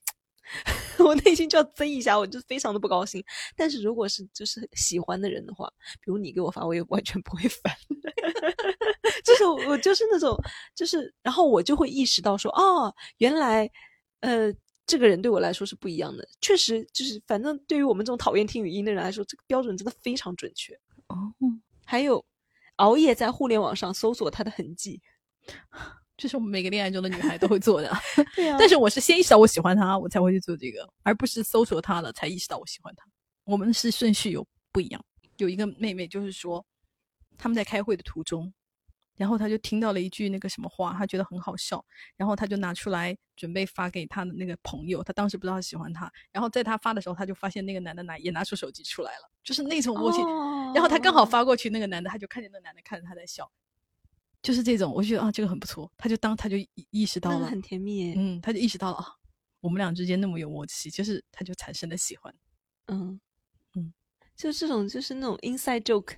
[1.04, 3.22] 我内心就要增一下，我就非常的不高兴。
[3.54, 7.70] 但是如果是就是喜欢的人的话，比如你给我发，我也完全不会烦。
[9.22, 10.34] 就是我就是那种，
[10.74, 13.70] 就是然后我就会意识到说，哦，原来，
[14.20, 14.50] 呃，
[14.88, 16.26] 这个人对我来说是不一样的。
[16.40, 20.74] 确实，就是反正对于我们这种讨厌听语音的人来说，这个标准真的非常准确。
[21.08, 21.32] 哦，
[21.84, 22.24] 还有，
[22.76, 25.00] 熬夜在互联网上搜索他的痕迹，
[26.16, 27.92] 这是我们每个恋爱中的女孩都会做的。
[28.34, 33.04] 对啊但是我是先意识到我喜欢他，我才会去做这个，而不是搜索他了才意识到我喜欢他。
[33.44, 35.04] 我们是顺序有不一样。
[35.36, 36.64] 有一个妹妹就是说，
[37.36, 38.52] 他们在开会的途中，
[39.18, 41.84] 然后他就听到了一句那个什么话，他觉得很好笑，
[42.16, 45.02] 然后他就拿出来准备发给他的那个朋友。
[45.02, 50.22] 他当时不知道他喜欢他，然后在他发的时候，他就发现那个男的拿也拿出手机出来了，就是那种默契。
[50.22, 53.50] 哦然后他刚好发过去，那个男的他就看见那个男的看着他在笑，
[54.42, 55.90] 就是这种，我觉得啊，这个很不错。
[55.96, 58.12] 他就当他就意意识到了，那个很甜蜜。
[58.14, 59.06] 嗯，他就意识到了啊，
[59.60, 62.34] 我们俩之间那么有默契，就是他就产生了喜欢。
[62.88, 63.18] 嗯
[63.76, 63.94] 嗯，
[64.36, 66.16] 就这种就是那种 inside joke，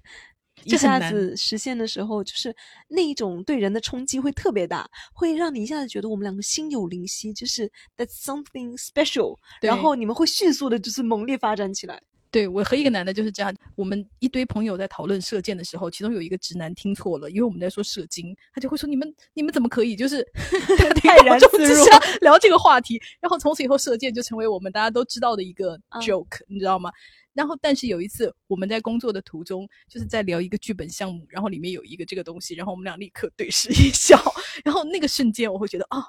[0.64, 2.55] 一这下子实现的时候，就是
[2.88, 12.01] 那一种对人的冲击会特别大，会让你一下子觉得我们两个心有灵犀，就是 that's something special，然后你们会迅速的就是猛烈发展起来。
[12.33, 20.25] 对我和一个男的就是这样，我们一堆朋友在讨论射箭的时候，其中有一个直男听错了，因为我们在说射精，他就会说你们你们怎么可以就是
[21.03, 21.85] 泰然就自若
[22.20, 26.92] 聊这个话题，然后从此以后射箭就成为我们大家都知道的一个嗯 joke，、你知道吗？
[27.40, 34.20] 然后，但是有一次我们在工作的途中，就是在聊一个剧本项目，然后里面有一个这个东西，然后我们俩立刻对视一笑，
[34.62, 36.05] 然后那个瞬间我会觉得啊，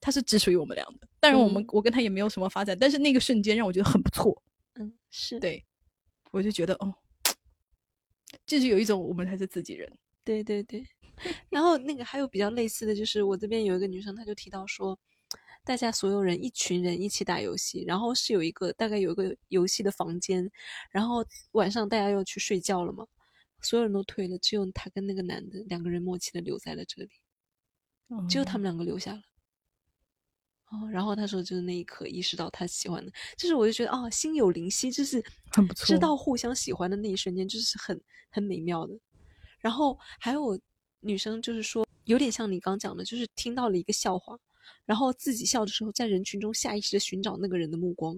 [0.00, 1.06] 他是只属于我们俩的。
[1.20, 4.42] 当然，我们、嗯我跟他也没有什么发展，但是那个瞬间让我觉得很不错。
[4.74, 5.64] 嗯，是对，
[6.32, 6.92] 我就觉得哦，
[8.44, 9.88] 就是有一种我们才是自己人。
[10.24, 10.84] 对对对，
[11.50, 14.98] 然后那个还有比较类似的就是，我这边有一个女生，她就提到说，
[15.64, 20.50] 大家所有人一群人一起打游戏，然后是有一个大概有一个游戏的房间，
[20.90, 23.06] 然后晚上大家要去睡觉了嘛，
[23.62, 27.10] 所有人都退了，只有他跟那个男的两个人默契的留在了这里，
[28.28, 29.22] 只有他们两个留下了。
[30.66, 37.98] 哦，然后他说，就是那一刻意识到他喜欢的，就是我就觉得哦，心有灵犀，就是很不错知道互相喜欢的那一瞬间，就是很
[38.30, 38.98] 很美妙的。
[39.60, 40.60] 然后还有
[41.00, 44.38] 女生就是说，有点像你刚讲的，就是听到了一个笑话，
[44.84, 48.14] 然后自己笑的时候，在人群中下意识的寻找那个人的目光，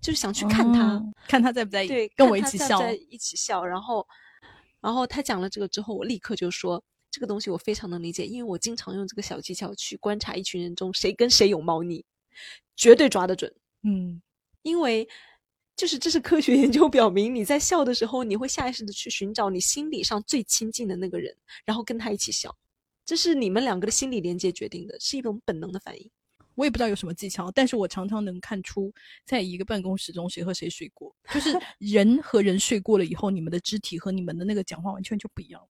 [0.00, 2.78] 就是想去看他，哦看他在不在意，对，跟我一起笑。
[2.78, 3.64] 在在一起笑。
[3.64, 4.06] 然后，
[4.80, 6.82] 然后他讲了这个之后，我立刻就说。
[7.12, 12.04] 这个东西我非常能理解，因为我经常用这个小技巧去观察一群人中谁跟谁有猫腻，
[12.76, 13.52] 绝对抓得准。
[13.82, 14.22] 嗯，
[14.62, 15.08] 因为
[15.74, 22.56] 就是这是科学研究表明，你在笑的时候，你会下意识的去寻找你心理上最亲近的那个人，然后跟他一起笑，
[23.10, 26.08] 这是你们两个的心理连接决定的，是一种本能的反应。
[26.54, 28.94] 我也不知道有什么技巧，但是我常常能看出，
[29.24, 35.60] 在一个办公室中谁和谁睡过，就是 人和人睡过了以后，你们的肢体和你们的那个讲话完全就不一样。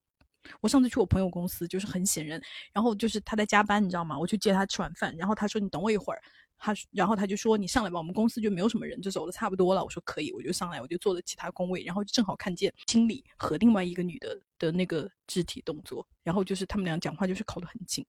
[0.59, 2.41] 我上次去我朋友公司，就是很显然，
[2.73, 4.17] 然后就是他在加班，你知道吗？
[4.17, 6.21] 我去接他吃晚饭，然后他说你等我一会儿，
[6.57, 9.83] 他然后他就说你上来吧，我们公司就没有什么人，就走的差不多了。
[9.83, 18.05] 我说可以，我就上来，我就坐了其他工位，然后正好看见经理和另外一个女的的那个肢体动作，然后就是他们俩讲话就是靠得很近，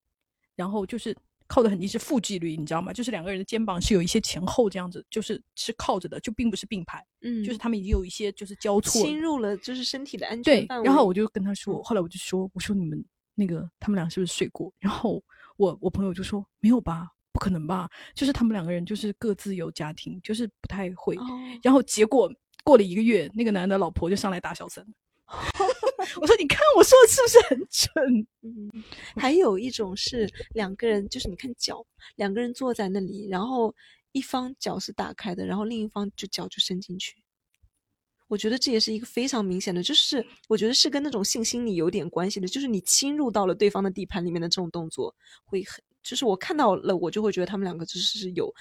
[0.57, 1.17] 然后就是。
[1.53, 2.95] 靠的很近是负距离，你知道吗？
[2.95, 10.83] 就是两个人的肩膀是有一些前后这样子，就是是靠着的，就并不是并排，嗯就是他们已经有一些就是交错侵入了就是身体的安全对。
[10.83, 14.73] 然后我就跟他说，后来我就说，我说你们那个他们俩是不是睡过？
[14.79, 15.23] 然后
[15.59, 21.17] 我我朋友就说没有吧，不可能吧，就是他们两个人就是各自有家庭，就是不太会。
[21.17, 21.23] 哦，
[21.63, 22.33] 然后结果
[22.65, 24.83] 过了一个月，那个男的老婆就上来打小三。
[26.21, 28.27] 我说你看我说的是不是很准？
[28.43, 28.85] 嗯，
[29.17, 31.85] 还有一种是两个人，就是你看脚，
[32.17, 33.75] 两个人坐在那里，然后
[34.13, 37.17] 一方脚是打开的，然后另一方就脚就伸进去。
[38.29, 45.15] 我觉得这也是一个非常明显的，就是我觉得是跟那种性心理有点关系的，就是你侵入到了对方的地盘里面的这种动作，
[45.45, 48.53] 会很就是我看到了，我就会觉得他们两个就是有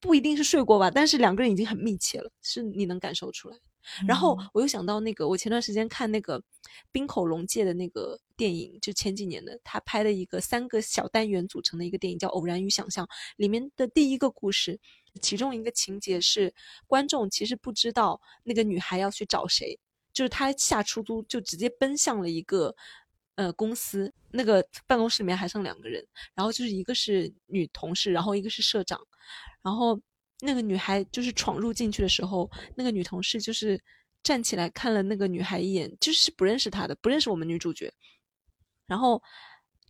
[0.00, 3.56] 不一定是睡过吧，但是两个人已经很密切了，是你能感受出来。
[4.06, 6.42] 然后嗯我又想到那个，我前段时间看那个
[6.90, 13.04] 冰口龙介的那个电影，就前几年的，他拍的一个三个小单元组成的一个电影，叫《偶然与想象》。
[13.36, 14.80] 里面的第一个故事，
[15.20, 16.54] 其中一个情节是
[16.86, 19.78] 观众其实不知道那个女孩要去找谁，
[20.12, 22.74] 就是她下出租就直接奔向了一个
[23.34, 29.00] 呃公司，那个办公室里面还剩两个人，然后就是一个是女同事，然后一个是社长，
[29.62, 30.00] 然后
[30.44, 33.80] 那个女孩就是闯入进去的时候，那个女同事就是
[34.24, 37.92] 站起来看了那个女孩一眼，就是不认识她的，不认识我们女主角，
[38.88, 39.22] 然后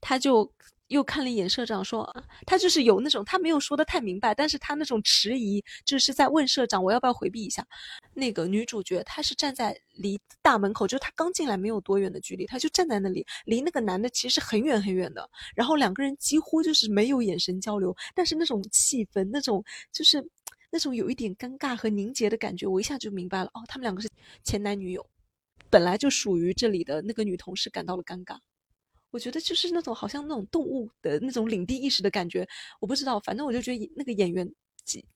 [0.02, 0.52] 她就
[0.88, 2.06] 又看了一眼社长，说，
[2.44, 7.66] 她就是有那种她没有说的太明白，但是她那种迟疑，就是在问社长我要不要回避一下。
[8.12, 15.26] 那个女主角她是站在离大门口，就是她刚进来没有多远的距离，她就站在那里，离那个男的其实很远很远的。
[15.54, 20.22] 然后两个人几乎就是没有眼神交流，但是那种气氛，那种就是
[20.72, 24.08] 那种有一点尴尬和凝结的感觉，我一下就明白了，哦，他们两个是
[24.42, 25.06] 前男女友，
[25.68, 28.38] 本来就属于这里的那个女同事感到了尴尬。
[29.10, 32.48] 我觉得就是那种好像那种动物的那种领地意识的感觉，
[32.80, 34.50] 我不知道，反正我就觉得那个演员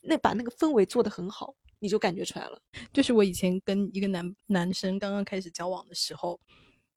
[0.02, 2.60] 那把那个氛围做得很好，你就感觉出来了。
[2.92, 6.38] 就是我以前跟一个男男生刚刚开始交往的时候，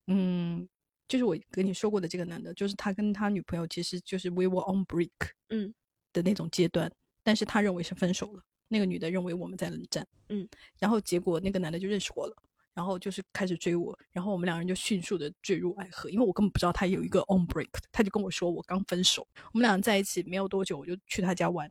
[0.08, 0.68] 嗯，
[1.08, 5.10] 就是我跟你说过的这个男的，就是他跟他女朋友其实就是 we were on break，
[5.48, 5.74] 嗯
[6.12, 6.92] 的那种阶段，
[7.24, 12.36] 但是他认为是分手了，那个女的认为我们在冷战，嗯，然后结果那个男的就认识我了。
[12.72, 21.70] 然后就是开始追我，然后我们两人就迅速的坠入爱河，因为我根本不知道他有一个 on break，他就跟我说我刚分手，我们俩在一起没有多久，我就去他家玩，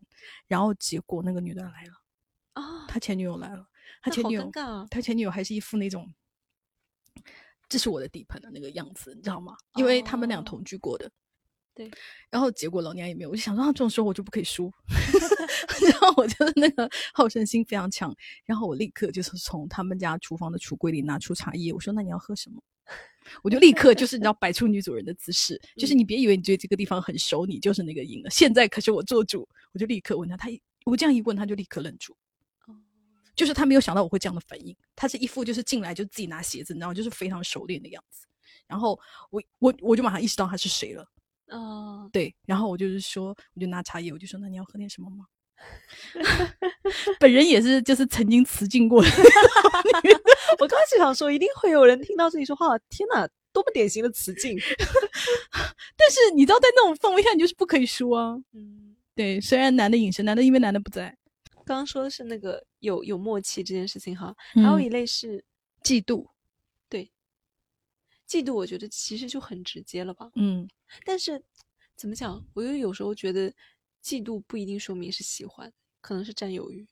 [0.49, 1.93] 然后结果那个女的来了，
[2.63, 3.67] 啊，他前女友来了，
[4.03, 4.87] 他前女友尴尬啊。
[4.91, 6.13] 他前女友还是一副那种，
[7.71, 9.57] 这是我的底盘的那个样子，你知道吗？
[9.77, 11.11] 因为他们俩哦同居过的。
[11.79, 11.89] 对，
[12.29, 14.69] 然后结果老娘也没有，我就想说，啊这种时候我就不可以输，
[15.89, 18.13] 然后我就是那个好胜心非常强，
[18.45, 22.61] 然后我立刻就是从他们家厨房的橱柜里拿出茶叶，我说那你要喝什么？
[23.43, 28.31] 我就立刻就是你知道摆出女主人的姿势，就是你别以为你对这个地方很熟，你就是那个赢了。
[28.31, 32.17] 现在可是我做主，我就立刻问他，他一我这样一问，他就立刻愣住。
[33.37, 38.27] 就是他没有想到我会这样的反应，他是一副就是进来就自己拿鞋子，你知道吗，就是非常熟练的样子。
[38.67, 38.99] 然后
[39.31, 41.09] 我我我就马上意识到他是谁了，
[41.49, 45.25] 啊，对，然后我就是说，我就拿茶叶，我就说，那你要喝点什么吗？
[47.19, 49.09] 本人也是就是曾经辞境过的，
[50.61, 54.57] 我刚才就想说，一定会有人听到这里说话，天哪，多么典型的辞境。
[55.99, 58.37] 但是你知道在那种氛围下，你就是不可以输啊。
[58.53, 61.17] 嗯，对，虽然男的隐身，男的因为男的不在，
[61.65, 65.45] 刚刚说的是那个有有默契这件事情哈，嗯还有一类是
[65.83, 66.25] 嫉妒，
[68.29, 70.31] 嫉妒，我觉得其实就很直接了吧。
[70.35, 70.69] 嗯
[71.05, 71.43] 但是
[71.97, 73.51] 怎么讲，我又有时候觉得
[74.03, 76.87] 嫉妒不一定说明是喜欢，可能是占有欲，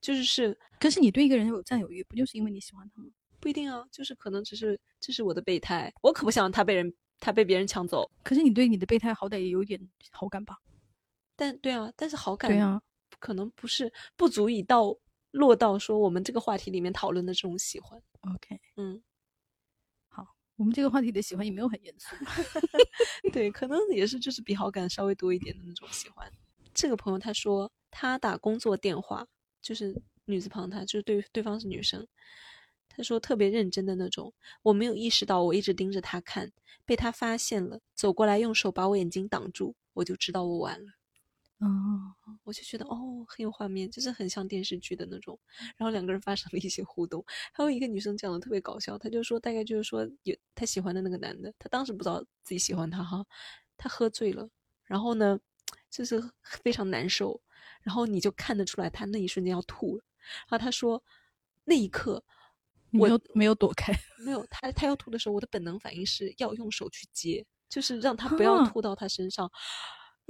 [0.00, 3.08] 就是是可是你对一个人有占有欲，不就是因为你喜欢他吗？
[3.40, 8.10] 不一定啊，就是可能只是这是我的备胎，我可不想他被人他被别人抢走。
[8.22, 10.56] 可是你对你的备胎好歹也有点好感吧？
[11.36, 12.80] 但对啊，但是好感对啊，
[13.18, 14.94] 可能不是不足以到
[15.30, 18.02] 落到说我们这个话题里面讨论的这种喜欢。
[18.34, 19.02] OK，嗯，
[20.60, 22.14] 我们这个话题的喜欢也没有很严肃。
[23.32, 26.30] 对，可能也是就是比好感稍微多一点的那种喜欢。
[26.74, 29.26] 这个朋友他说他打工作电话，
[29.62, 32.06] 就是女字旁他，就是对对方是女生。
[32.90, 36.52] 他说特别认真的那种，我没有意识到我一直盯着他看，
[36.84, 40.92] 被他发现了，走过来用手把我眼睛挡住，我就知道我完了。
[41.60, 45.38] 哦，我就觉得哦，很有画面，就是很像电视剧的那种。
[45.76, 53.22] 然后两个人发生了一些互动，还有一个女生讲的特别搞笑，她就说大概就是说有她喜欢的那个男的，她当时不知道自己喜欢他哈，
[53.76, 54.48] 他喝醉了，
[54.84, 55.38] 然后呢
[55.90, 57.38] 就是非常难受，
[57.82, 60.04] 然后你就看得出来他那一瞬间要吐了。
[60.48, 61.02] 然后他说
[61.64, 62.24] 那一刻
[62.94, 63.92] 我又没有没有躲开，
[64.24, 69.52] 没有他他要吐的时候，我的本能反应是要用手去接，就是让他不要啊吐到他身上。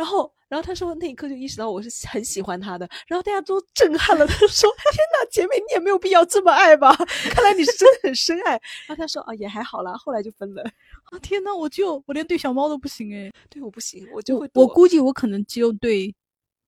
[0.00, 4.24] 然后，然后他说那一刻就意识到我是很喜欢他的，然后大家都震撼了。
[4.32, 6.96] 他说：“天哪，姐妹，你也没有必要这么爱吧？
[7.34, 8.52] 看来你是真的很深爱。”
[8.88, 10.62] 然后他说：“啊，也还好啦。”后来就分了。
[11.04, 16.14] 啊天呐，我就我连对小猫都不行哎、对，我不行，我就会躲我估计我可能只有对，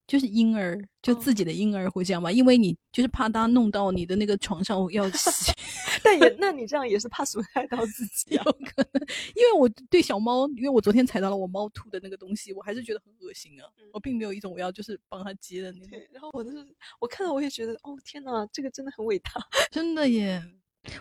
[0.05, 5.51] 就是婴儿，就哦自己的婴儿会这样吧，因为你就是怕他弄到你的那个床上要洗，
[6.03, 8.51] 但也，那你这样也是怕损害到自 己有啊。
[8.75, 16.57] 可能，因为我对小猫，因为我昨天踩到了我猫吐的那个东西，我还是觉得很恶心啊，我并没有一种我要就是帮它接的那种，对，然后我就是
[16.99, 19.31] 我看到我也觉得，哦天哪，这个真的很伟大。
[19.71, 20.43] 真的耶。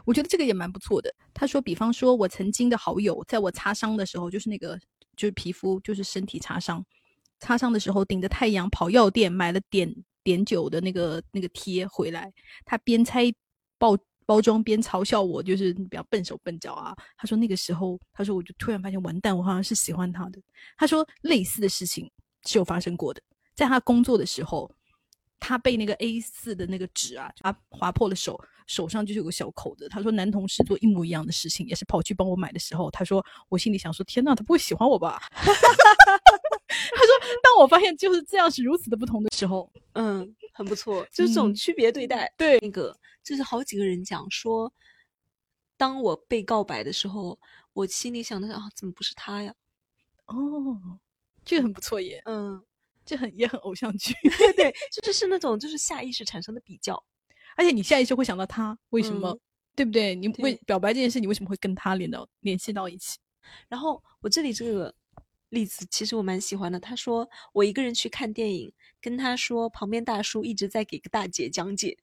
[0.05, 1.13] 我觉得这个也蛮不错的。
[1.35, 4.79] 他说，比方说我曾经的好友，在我擦伤的时候，就是那个
[5.17, 6.85] 就是皮肤就是身体擦伤，
[7.43, 12.33] 擦伤的时候顶着太阳跑药店买了碘碘酒的那个那个贴回来，
[12.65, 13.35] 他边拆
[13.79, 16.97] 包包装边嘲笑我，就是比较笨手笨脚啊。
[17.17, 20.41] 他说那个时候，他说我就突然发现完蛋，我好像是喜欢他的。
[20.77, 22.09] 他说类似的事情
[22.47, 23.21] 是有发生过的，
[23.57, 24.71] 在他工作的时候，
[25.41, 29.89] 他被那个 A 四的那个纸啊，啊划破了手，手上就是有个小口子。
[29.89, 35.21] 他说男同事做一模一样的事情，也是跑去帮我买的时候，他说我心里想说天呐，他不会喜欢我吧？
[36.91, 42.33] 他说当我发现就是这样是如此的不同的时候，嗯，很不错， 就是这种嗯区别对待。
[42.37, 44.73] 对那个就是好几个人讲说，
[45.77, 47.39] 当我被告白的时候，
[47.73, 49.55] 我心里想的是啊，怎么不是他呀？
[50.27, 50.99] 哦，
[51.45, 52.63] 这个很不错耶，嗯，
[53.05, 57.03] 这很也很偶像剧， 对对， 就是是那种就是下意识产生的比较。
[57.57, 59.31] 而且你下意识会想到他，为什么？
[59.31, 59.41] 嗯
[59.75, 60.15] 对不对？
[60.15, 63.17] 你为对表白这件事，你为什么会跟他连到联系到一起？
[63.71, 64.95] 然后我这里这个
[65.53, 66.81] 例子其实我蛮喜欢的。
[66.81, 71.99] 他说我一个人去看电影，跟他说旁边大叔一直在给个大姐讲解，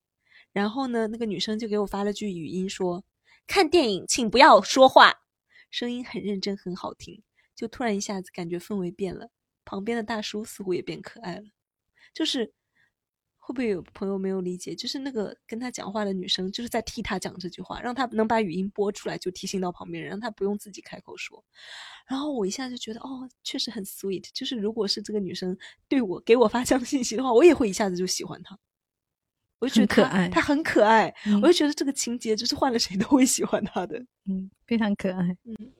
[0.53, 3.03] 然后呢，那个女生就给我发了句语音说
[3.47, 5.23] ：“看电影请不要说话。”
[5.71, 7.23] 声音很认真，很好听。
[7.55, 9.31] 就突然一下子感觉氛围变了，
[9.65, 11.45] 旁边的大叔似乎也变可爱了。
[12.13, 12.53] 就是
[13.49, 14.75] 会不会有朋友没有理解？
[14.75, 21.43] 就是那个跟他讲话的女生，就是在替他讲这句话，让他能把语音播出来，就提醒到旁边人，让他不用自己开口说。
[22.07, 24.29] 然后我一下就觉得，哦，确实很 sweet。
[24.35, 25.57] 就是如果是这个女生
[25.87, 28.55] 对我给我发这样信息的话，我也会一下子就喜欢她。
[29.57, 33.97] 我就觉得很可爱她很可爱，嗯我就觉得这个情节就是换了谁都会喜欢她的。
[34.27, 35.23] 嗯，非常可爱。
[35.45, 35.73] 嗯，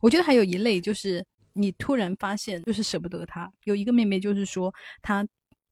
[0.00, 3.48] 我觉得还有一类就是你突然发现就是舍不得他。
[3.62, 5.24] 有一个妹妹就是说她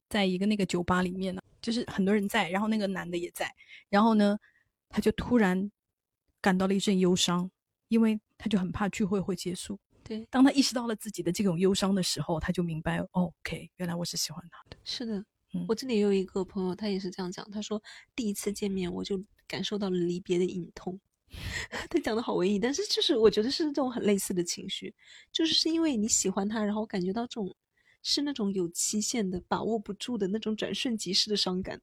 [0.08, 3.52] 在一个那个酒吧里面呢，就是很多人在，然后那个男的也在，
[3.88, 4.38] 然后呢，
[4.88, 5.70] 他就突然
[6.40, 7.50] 感到了一阵忧伤，
[7.88, 9.78] 因为他就很怕聚会会结束。
[10.04, 13.08] 对，当他意识到了自己的这种忧伤的时候，他就明白、哦、
[13.42, 14.76] ，OK，原来我是喜欢他的。
[14.84, 15.18] 是的
[15.52, 17.48] 嗯，我这里也有一个朋友，他也是这样讲。
[17.50, 17.82] 他说
[18.14, 20.98] 第一次见面我就感受到了离别的隐痛。
[21.90, 24.94] 他讲的好文艺，但是就是我觉得是这种很类似的情绪，
[25.32, 27.52] 就是是因为你喜欢他，然后感觉到这种
[28.08, 31.80] 是那种有期限的、把握不住的那种转瞬即逝的伤感。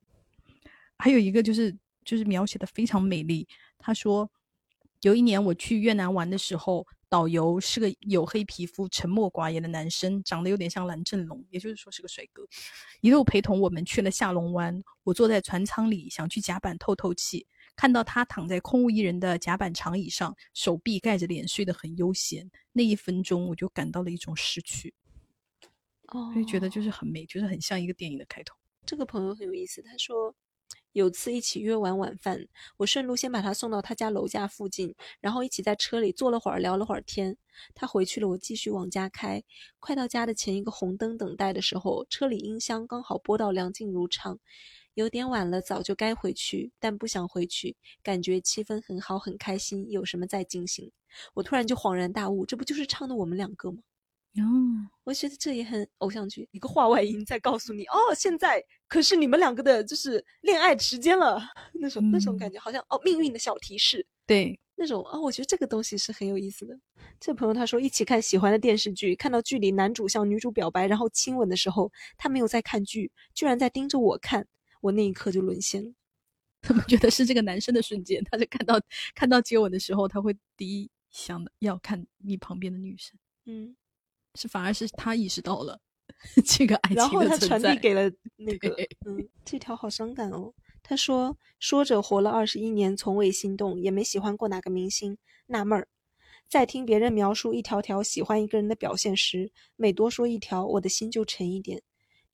[0.97, 3.45] 还有一个就是就是描写的非常美丽。
[3.77, 4.31] 他说，
[5.01, 12.47] 有一年我去越南玩的时候，导游是个黝黑皮肤、沉默寡言的男生，长得有点像蓝正龙，也就是说是个帅哥。
[13.01, 14.81] 一路陪同我们去了下龙湾。
[15.03, 22.49] 我坐在船舱里，想去甲板透透气，看到他躺在空无一人的甲板长椅上，手臂盖着脸，睡得很悠闲。
[22.71, 24.93] 那一分钟，我就感到了一种失去，
[26.34, 28.56] 所以觉得就是很美，就是很像一个电影的开头。
[28.86, 30.36] 这个朋友很有意思，他说
[30.91, 32.47] 有次一起约完晚饭，
[32.78, 37.38] 我顺路先把他送到他家楼下附近，然后一起在车里坐了会儿，聊了会儿天。
[37.73, 39.43] 他回去了，我继续往家开。
[39.80, 44.39] 快到家的前一个红灯等待的时候，车里音箱刚好播到梁静茹唱。
[44.95, 50.91] 有点晚了，早就该回去，但不想回去，感觉气氛很好，很开心，有什么在进行。
[51.34, 53.82] 我突然就恍然大悟，这不就是唱的我们两个吗？
[54.41, 61.39] 哦，我觉得这也很偶像剧，一个话外音在告诉你，哦，现在可是你们两个的就是恋爱时间了，
[61.74, 66.76] 那种那种感觉，好像哦，命运的小提示，对，那种哦，我觉得这个东西是很有意思的。
[67.19, 74.48] 这朋友他说，一起看喜欢的电视剧，看到剧里男主向女主表白，然后亲吻的时候，他没有在看剧，居然在盯着我看，
[74.82, 75.91] 我那一刻就沦陷了。
[76.63, 78.82] 他们觉得是这个男生的瞬间，他就看到
[79.13, 83.76] 看到接吻的时候，他会第一想的要看你旁边的女生，嗯，
[84.36, 85.80] 是反而是他意识到了
[86.46, 87.76] 这个爱情然后他传递。
[87.80, 88.69] 给了那个，
[89.06, 90.54] 嗯，这条好伤感哦。
[90.82, 95.17] 他说：“说着活了二十一年，从未心动，也没喜欢过哪个明星，
[95.48, 95.88] 纳闷儿。
[96.50, 101.82] 在听别人描述一条条喜欢一个人的表现时，每多说一条，我的心就沉一点。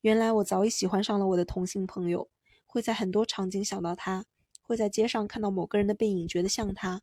[0.00, 2.28] 原来我早已喜欢上了我的同性朋友，
[2.66, 4.24] 会在很多场景想到他，
[4.62, 7.02] 会在街上看到某个人的背影，觉得像他。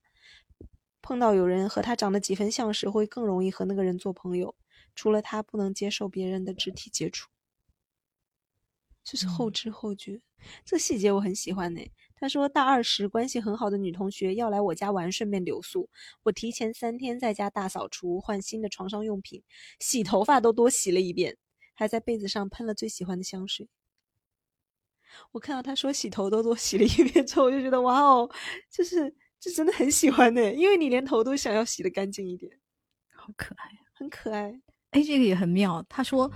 [1.02, 4.54] 碰到有人和他长得几分像时，会更容易和那个人做朋友。
[4.98, 7.30] 除了他，不能接受别人的肢体接触。”
[9.06, 10.22] 就是后嗯知后觉，
[10.66, 11.82] 这个细节我很喜欢呢。
[12.20, 15.90] 他说，大二时关系很好的女同学要来我家玩，顺便留宿。
[16.24, 19.42] 我提前三天在家大扫除，换新的床上用品，
[19.80, 21.38] 洗头发都多洗了一遍，
[21.74, 23.69] 还在被子上喷了最喜欢的香水。
[25.32, 28.30] 我看到他说洗头都多洗了一遍之后，我就觉得哇哦，
[28.69, 32.52] 就是这真的很喜欢呢，因为你连头都想要洗的干净一点，
[33.13, 33.88] 好可爱啊！
[33.94, 34.62] 很可爱。
[34.92, 35.85] 哎，这个也很妙。
[35.90, 36.31] 他说，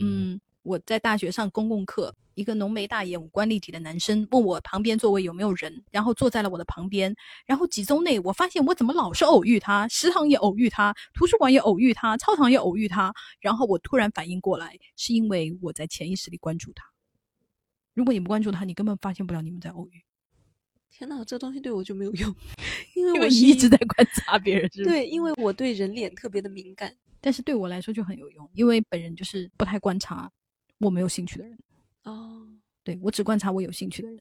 [0.00, 7.14] 嗯，我在大学上公共课，一个浓眉大眼、五官立体的男生问我旁边座位有没有人，然后坐在了我的旁边。
[7.46, 13.14] 然后几周内，我发现我怎么老是偶遇他，食堂也偶遇他，图书馆也偶遇他，操场也偶遇他。
[13.40, 16.84] 然后我突然反应过来，是因为我在潜意识里关注他。
[17.94, 20.02] 如果你不关注他，你根本发现不了你们在偶遇。
[20.90, 22.34] 天哪，这东西对我就没有用，
[22.94, 26.94] 因为因为我一直在观察别人，是是对，因为我对人脸特别的敏感。
[27.22, 30.30] 但是对我来说就很有用，因为本人就是不太观察
[30.78, 31.58] 我没有兴趣的人。
[32.02, 32.46] 哦，
[32.84, 34.20] 对我只观察我有兴趣的人。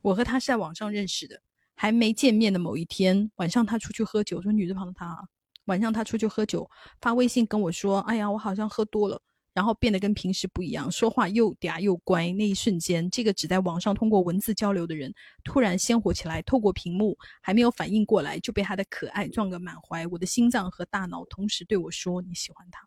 [0.00, 1.40] 我和他是在网上认识的，
[1.74, 5.18] 还没见面的某一天晚上，他出去喝酒，说女字旁的他啊，
[5.66, 6.68] 晚上他出去喝酒，
[7.00, 9.20] 发微信跟我说：“哎呀，我好像喝多了。”
[9.54, 12.30] 然后变得跟平时不一样，说话又嗲又乖。
[12.32, 20.06] 那一瞬间，这个只在网上通过文字交流的人，突然鲜活起来，透过屏幕，还没有反应过来，就被他的可爱撞个满怀。
[20.06, 22.86] 我的心脏和大脑同时对我说：“你喜欢他。”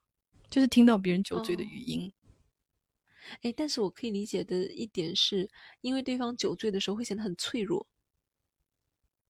[0.50, 2.12] 就是听到别人酒醉的语音。
[3.42, 5.50] 哎，但是我可以理解的一点是，
[5.82, 7.88] 因为对方酒醉的时候会显得很脆弱，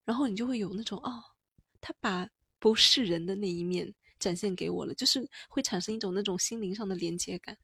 [0.05, 1.23] 然后你就会有那种哦，
[1.79, 2.27] 他把
[2.57, 7.57] 不是人的那一面展现给我了，就是会产生一种那种心灵上的连接感。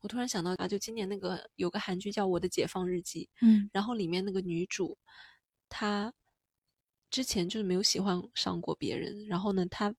[0.00, 4.98] 我突然想到啊，就今年那个有个韩剧叫《我的解放日记》，嗯然后里面那个女主，
[5.68, 6.12] 她
[7.10, 9.94] 之前就是没有喜欢上过别人，然后呢，她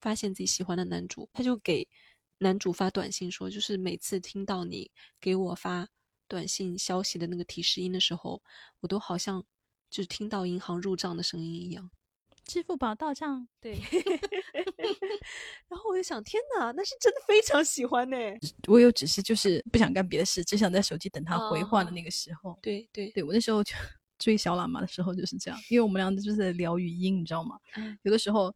[0.00, 1.86] 发现自己喜欢的男主，她就给
[2.38, 4.90] 男主发短信说，就是每次听到你
[5.20, 5.88] 给我发
[6.28, 8.42] 短信消息的那个提示音的时候，
[8.80, 9.44] 我都好像
[9.90, 11.90] 就是听到银行入账的声音一样。
[12.46, 13.46] 支付宝到账。
[13.60, 13.74] 对，
[15.68, 18.16] 然后我就想，天哪，那是真的非常喜欢呢。
[18.68, 22.58] 我有只是就是不想干别的事，只想在手机等他回话的哦那个时候。
[22.62, 23.74] 对对，对我那时候就
[24.18, 27.58] 追小喇嘛的时候就是这样，因为我们俩就是在聊语音，你知道吗？
[27.76, 28.54] 嗯有的时候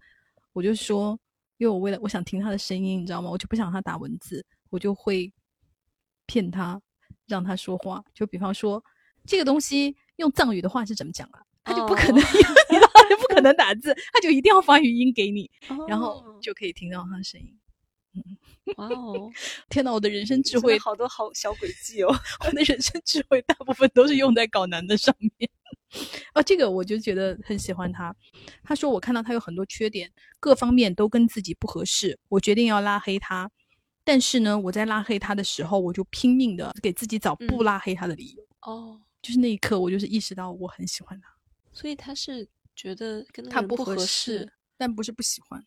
[0.53, 1.19] 我就说，
[1.59, 3.29] 因为我为了我想听他的声音，你知道吗？
[3.29, 5.33] 我就不想他打文字，我就会
[6.27, 6.81] 骗他，
[7.27, 8.03] 让他说话。
[8.15, 8.83] 就比方说，
[9.27, 11.43] 这个东西用藏语的话是怎么讲啊？
[11.63, 12.27] 他就不可能，哦
[12.71, 12.90] 你知道，他就不
[13.41, 15.51] 可能打字， 他就一定要发语音给你，
[15.89, 17.57] 然后哦就可以听到他的声音。
[18.77, 19.31] 哇哦，
[19.71, 22.13] 天呐，我的人生智慧好多好小诡计哦。
[22.45, 25.51] 我的人生智慧大部分都是用在搞男的上面。
[26.35, 28.15] 哦，这个我就觉得很喜欢他。
[28.63, 33.51] 他说我看到他有很多缺点，各方面都跟自己不合适，我决定要拉黑他。
[34.05, 38.43] 但是呢，我在拉黑他的时候，我就拼命的给自己找不嗯拉黑他的理由。
[38.63, 41.29] 哦，就是那一刻，我就是意识到我很喜欢他，
[41.73, 42.49] 所以他是
[42.81, 45.63] 觉得跟他不合适，但不是不喜欢。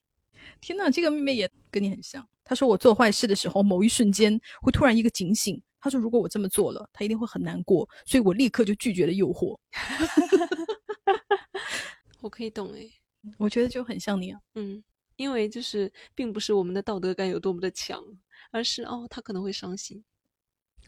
[0.60, 2.28] 天呐，这个妹妹也跟你很像。
[2.44, 5.62] 她说我做坏事的时候，某一瞬间会突然一个警醒。
[5.80, 9.56] 她说如果我这么做了，她一定会很难过，所以我立刻就拒绝了诱惑。
[12.20, 12.92] 我可以懂诶。
[13.38, 14.40] 我觉得就很像你啊。
[14.56, 14.84] 嗯，
[15.18, 18.04] 因为就是并不是我们的道德感有多么的强，
[18.50, 20.04] 而是哦，他可能会伤心。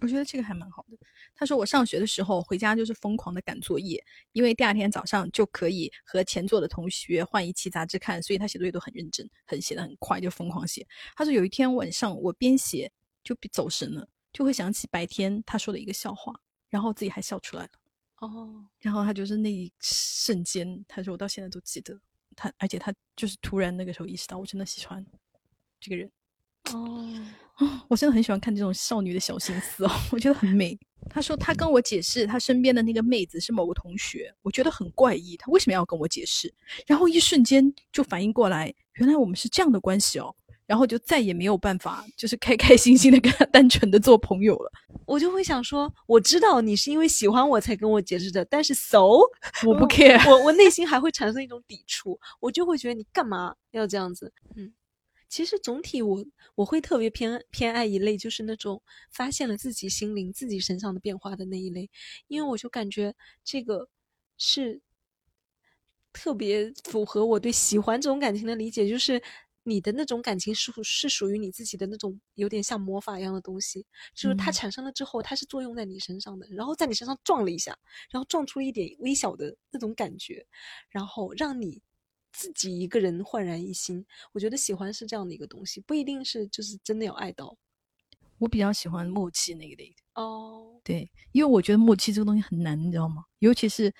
[0.02, 0.98] 我觉得这个还蛮好的。
[1.36, 10.88] 他说我上学的时候回家就是疯狂的赶作业，因为第二天早上就可以和前座的同学换一期杂志看，所以他写作业都很认真，很写的很快，就疯狂写。
[11.16, 12.92] 他说有一天晚上我边写
[13.24, 16.34] 就走神了，就会想起白天他说的一个笑话，
[16.70, 17.70] 然后自己还笑出来了。
[18.20, 22.00] 哦，然后他就是那一瞬间，他说我到现在都记得
[22.36, 25.06] 他，而且他就是突然那个时候意识到我真的喜欢
[25.82, 26.10] 这个人。
[26.72, 27.26] 哦，哦，
[27.88, 30.78] 我真的很喜欢看这种少女的小心思哦，我觉得很美。
[31.10, 36.52] 他说他跟我解释，他身边的那个妹子是某个同学，我觉得很怪异，他为什么要跟我解释？
[36.88, 40.36] 然后一瞬间就反应过来，原来我们是这样的关系哦，
[40.66, 44.72] 然后就再也没有办法，就是开开心心的跟他 单纯的做朋友了。
[45.06, 49.00] 我就会想说，我知道你是因为喜欢我才跟我解释的，但是 so
[49.68, 54.34] 我不 care，我我内心还会产生一种抵触，我就会觉得你干嘛要这样子？
[54.56, 54.74] 嗯，
[55.30, 61.90] 其实总体我我会特别偏偏爱一类，就是那种发现了自己心灵、自己身上的变化的那一类，
[62.28, 63.90] 因为我就感觉这个
[64.38, 64.82] 是
[66.14, 69.22] 特别符合我对喜欢这种感情的理解，就是
[69.64, 74.52] 你的那种感情是是属于你自己的那种有点像魔法一样的东西，就是它嗯。
[74.52, 77.78] 产生了之后，它是作用在你身上的，然后在你身上撞了一下，
[78.12, 80.46] 然后撞出了一点微小的那种感觉，
[80.90, 81.82] 然后让你
[82.36, 84.06] 自己一个人焕然一新。
[84.34, 87.58] 我觉得喜欢是这样的一个东西，不一定是就是真的要爱到
[88.38, 90.22] 我比较喜欢默契那一类的。
[90.22, 90.80] 哦。
[90.84, 93.24] 对，因为我觉得默契这个东西很难，你知道吗？
[93.40, 93.92] 尤其是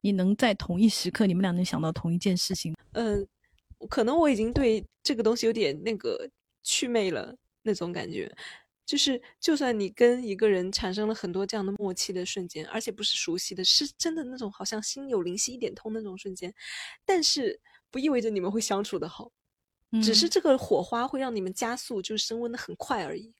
[0.00, 2.74] 你能在同一时刻，你们俩能想到同一件事情。
[2.92, 3.26] 嗯，
[3.88, 6.28] 可能我已经对这个东西有点那个
[6.62, 8.30] 祛魅了那种感觉。
[8.90, 16.52] 就是，就算你跟一个人产生了很多这样的默契的瞬间，而且不是熟悉的，是真的那种好像心有灵犀一点通那种瞬间，
[17.04, 19.30] 但是不意味着你们会相处的好，
[20.02, 23.32] 只是嗯这个火花会让你们加速，就是升温的很快而已。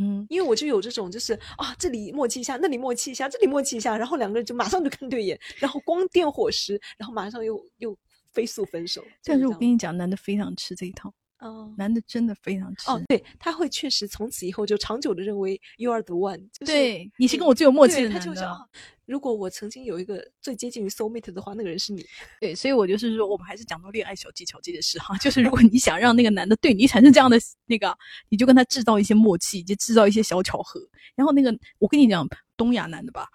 [0.00, 7.96] 嗯，因为我就有这种，就是啊，这里默契一下，那里默契一下，这里默契一下，然后两个人就马上就看对眼，然后光电火石，然后马上又又
[8.32, 9.04] 飞速分手。
[9.22, 12.90] 但是我跟你讲，男的非常吃这一套，哦男的真的非常吃。
[12.90, 18.20] 哦，对，他会确实从此以后就长久的认为 you are the one，就是对，你是跟我最有默契的男的。
[18.20, 18.66] 他就想，啊
[19.06, 22.06] 如果我曾经有一个最接近于 soul mate 的话，那个人是你。
[22.40, 27.36] 对，所以我就是说，我们还是讲到恋爱小技巧这件事哈，就是如果你想让那个男的对你产生这样的
[27.66, 27.92] 那个，
[28.28, 30.80] 你就跟他制造一些默契，就制造一些小巧合。
[31.16, 32.24] 然后那个，我跟你讲，
[32.56, 33.26] 东亚男的吧，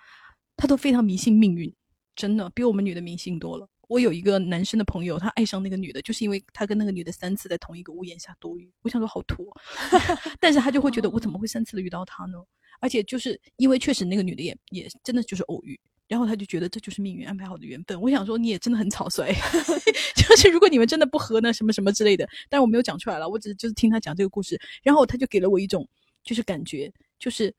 [0.56, 1.74] 他都非常迷信命运，
[2.16, 3.68] 真的比我们女的迷信多了。
[3.88, 8.72] 我有一个男生的朋友，他爱上那个女的，就是因为他跟那个女的三次在同一个屋檐下躲雨。
[8.82, 9.52] 我想说好土、
[10.40, 12.38] 但是他就会觉得我怎么会三次的遇到他呢？
[12.82, 18.00] 而且就是因为确实那个女的也也真的就是偶遇，然后他就觉得这就是命运安排好的缘分。
[18.00, 19.32] 我想说你也真的很草率，
[20.16, 25.88] 就是如果你们真的不合呢，什么什么之类的，但是我没有讲出来了，我只是就是听他讲这个故事，然后他就给了我一种
[26.24, 27.54] 就是感觉，就是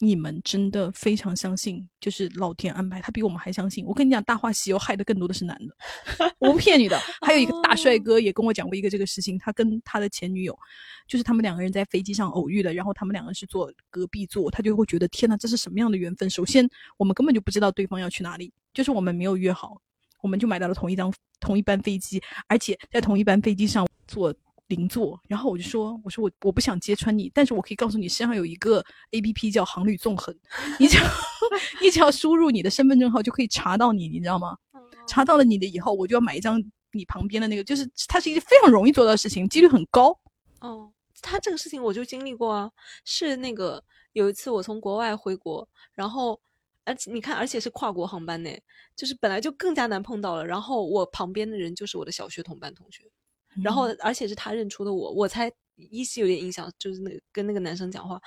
[0.00, 3.82] 你们真的非常相信，就是老天安排，他比我们还相信。
[3.86, 5.74] 我跟你讲，《大话西游》害的更多的是男的，
[6.38, 6.98] 我不骗你的。
[7.22, 10.58] 还有一个大帅哥也跟我讲过一个这个事情，他跟他的前女友，
[11.06, 16.28] 就是他们两个人在飞机上偶遇了，然后他们两个人是坐隔壁座，他就会觉得天呐，这是什么样的缘分？
[16.28, 16.68] 首先，
[16.98, 19.80] 我们根本就不知道对方要去哪里，就是我们没有约好，
[20.20, 24.34] 我们就买到了同一张同一班飞机，而且在同一班飞机上坐
[24.68, 25.20] 邻座。
[25.28, 30.34] 然后我就说，我说我我不想揭穿你，但是我可以告诉你，身上有一个 A P P 叫航旅纵横，
[30.78, 31.04] 你只要
[31.80, 34.56] 你只要输入你的身份证号就可以查到你，你知道吗？
[35.06, 36.62] 查到了你的以后，我就要买一张
[36.92, 40.18] 你旁边的那个，就是它是一个非常容易做到的事情，几率很高。
[40.60, 40.92] 哦，
[41.22, 42.70] 他这个事情我就经历过啊，
[43.04, 43.82] 是那个
[44.14, 46.40] 有一次我从国外回国，然后
[46.84, 48.50] 而且你看，而且是跨国航班呢，
[48.96, 50.44] 就是本来就更加难碰到了。
[50.44, 53.04] 然后我旁边的人就是我的小学同班同学，
[53.62, 58.20] 然后而且是他认出的我，我才依稀有点印象，就是那个跟那个男生讲话，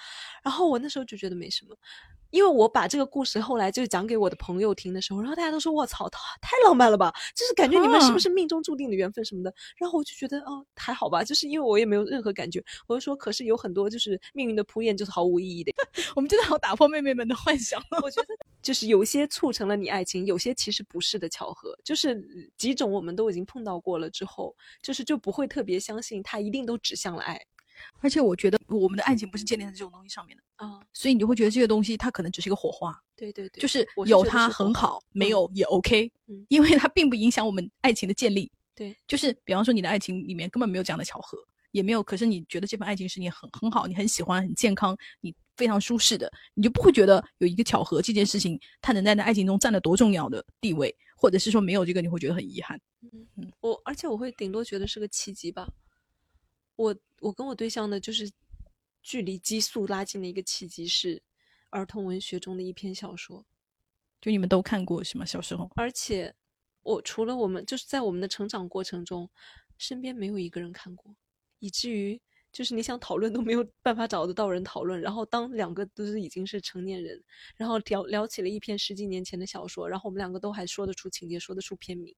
[0.44, 1.76] 然后我那时候就觉得没什么。
[2.32, 9.54] 因为我把这个故事后来就讲给我的朋友听的时候，然后大家都说：“我操，太太浪漫了吧！”就是感觉你们是不是命中注定的缘分什么的。
[9.78, 12.64] 然后我就觉得哦，还好吧，就是因为我也没有任何感觉。
[12.88, 15.72] 我就说，可是有很多就是命运的铺垫就是毫无意义的。
[16.16, 17.82] 我们真的好打破妹妹们的幻想。
[18.04, 18.28] 我觉得
[18.62, 21.78] 就是有些促成了你爱情，有些其实不是的巧合。
[21.84, 22.22] 就是
[22.58, 27.42] 几种我们都已经碰到过了之后，就是就不会特别相信它一定都指向了爱。
[28.00, 38.52] 而且我觉得我们的爱情不是建立在这种东西上面的啊，所以你就会觉得这个东西它可能只是一个火花，对对对，就是有它很好，没嗯有也 OK，嗯因为它并不影响我们爱情的建立。
[38.76, 41.38] 对，就是比方说你的爱情里面根本没有这样的巧合，
[41.72, 52.80] 也没有，可是你觉得这份爱情是你很很好，你很喜欢，很健康，你非常舒适的，你就不会觉得有一个巧合这件事情它能在那爱情中占了多重要的地位，或者是说没有这个你会觉得很遗憾。
[53.02, 55.68] 嗯我而且我会顶多觉得是个契机吧。
[56.80, 58.32] 我我跟我对象呢就是
[59.04, 61.22] 距离激素拉近的一个契机是
[61.72, 63.46] 儿童文学中的一篇小说，
[64.22, 65.26] 就你们都看过是吗？
[65.26, 66.34] 小时候，而且
[66.82, 69.30] 我除了我们就是在我们的成长过程中，
[69.78, 71.14] 身边没有一个人看过，
[71.60, 72.18] 以至于
[72.54, 75.02] 就是你想讨论都没有办法找得到人讨论。
[75.02, 77.22] 然后当两个都是已经是成年人，
[77.58, 82.16] 然后聊聊起了一篇十几年前的小说，然后我们两个都还说得出情节，说得出片名。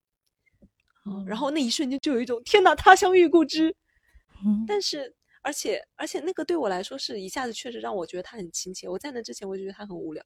[1.06, 3.76] 哦然后那一瞬间就有一种天哪，他乡遇故知。
[4.46, 8.88] 嗯但是，而且而且那个对我来说是一下子确实让我觉得他很亲切。
[8.88, 10.24] 我在那之前我就觉得他很无聊，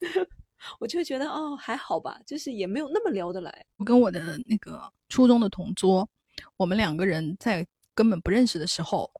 [0.80, 3.66] 我就会觉得哦还好吧，就是也没有那么聊得来。
[3.76, 6.08] 我跟我的那个初中的同桌，
[6.56, 9.10] 我们两个人在根本不认识的时候，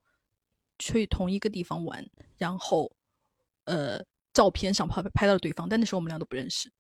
[0.78, 2.92] 去同一个地方玩，然后
[3.64, 6.70] 呃，照片上拍拍到了对方，但那时候我们俩都不认识，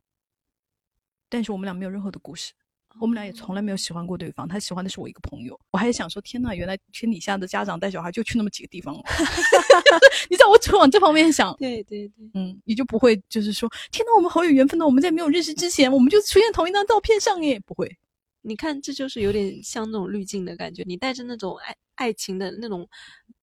[1.28, 2.52] 但是我们俩没有任何的故事。
[3.00, 5.58] 我们俩也从来没有喜欢过对方，他喜欢的是我一个朋友。
[5.70, 9.02] 我还想说，天呐，原来天底下的家长带小孩就去那么几个地方了。
[10.28, 17.96] 你知道，我只会往这方面想，对对对，嗯，你就不会就是说，天呐，我们好有缘分呢，我们在没有认识之前，我们就出现同一张照片上耶，不会。
[18.42, 22.88] 你看这就是有点像那种滤镜的感觉，你带着那种爱爱情的那种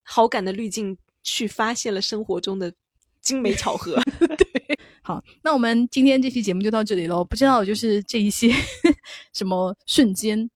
[0.02, 2.72] 好感的滤镜去发现了生活中的
[3.20, 3.96] 精美巧合。
[5.06, 7.24] 好，那我们今天这期节目就到这里喽。
[7.24, 8.50] 不知道就是这一些
[9.32, 10.50] 什么瞬间，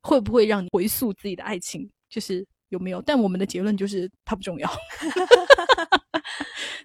[0.00, 1.90] 会不会让你回溯自己的爱情？
[2.08, 3.02] 就是有没有？
[3.02, 4.70] 但我们的结论就是它不重要。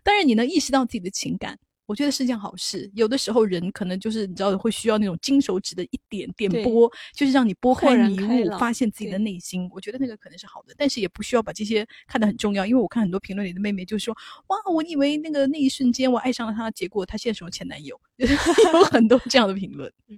[0.02, 1.56] 当然，你能意识到自己的情感，
[1.92, 2.90] 我觉得是件好事。
[2.96, 9.70] 有的时候人可能就是你知道会需要那种金手指的一点点对拨，就是让你拨开迷雾，发现自己的对内心。
[9.74, 12.66] 我觉得那个可能是好的，但是也不需要把这些看得很重要。
[12.66, 14.16] 因为我看很多评论里的妹妹就说
[14.48, 18.00] ：“哇，我以为那个那一瞬间我爱上了他，结果他现在是我前男友。
[18.18, 19.92] ”有很多这样的评论。
[20.08, 20.18] 嗯，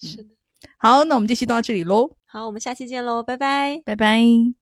[0.00, 0.30] 是的。
[0.78, 3.80] 好，那我们这期到这里喽，好，我们下期见喽，拜拜。
[3.84, 4.52] 拜拜。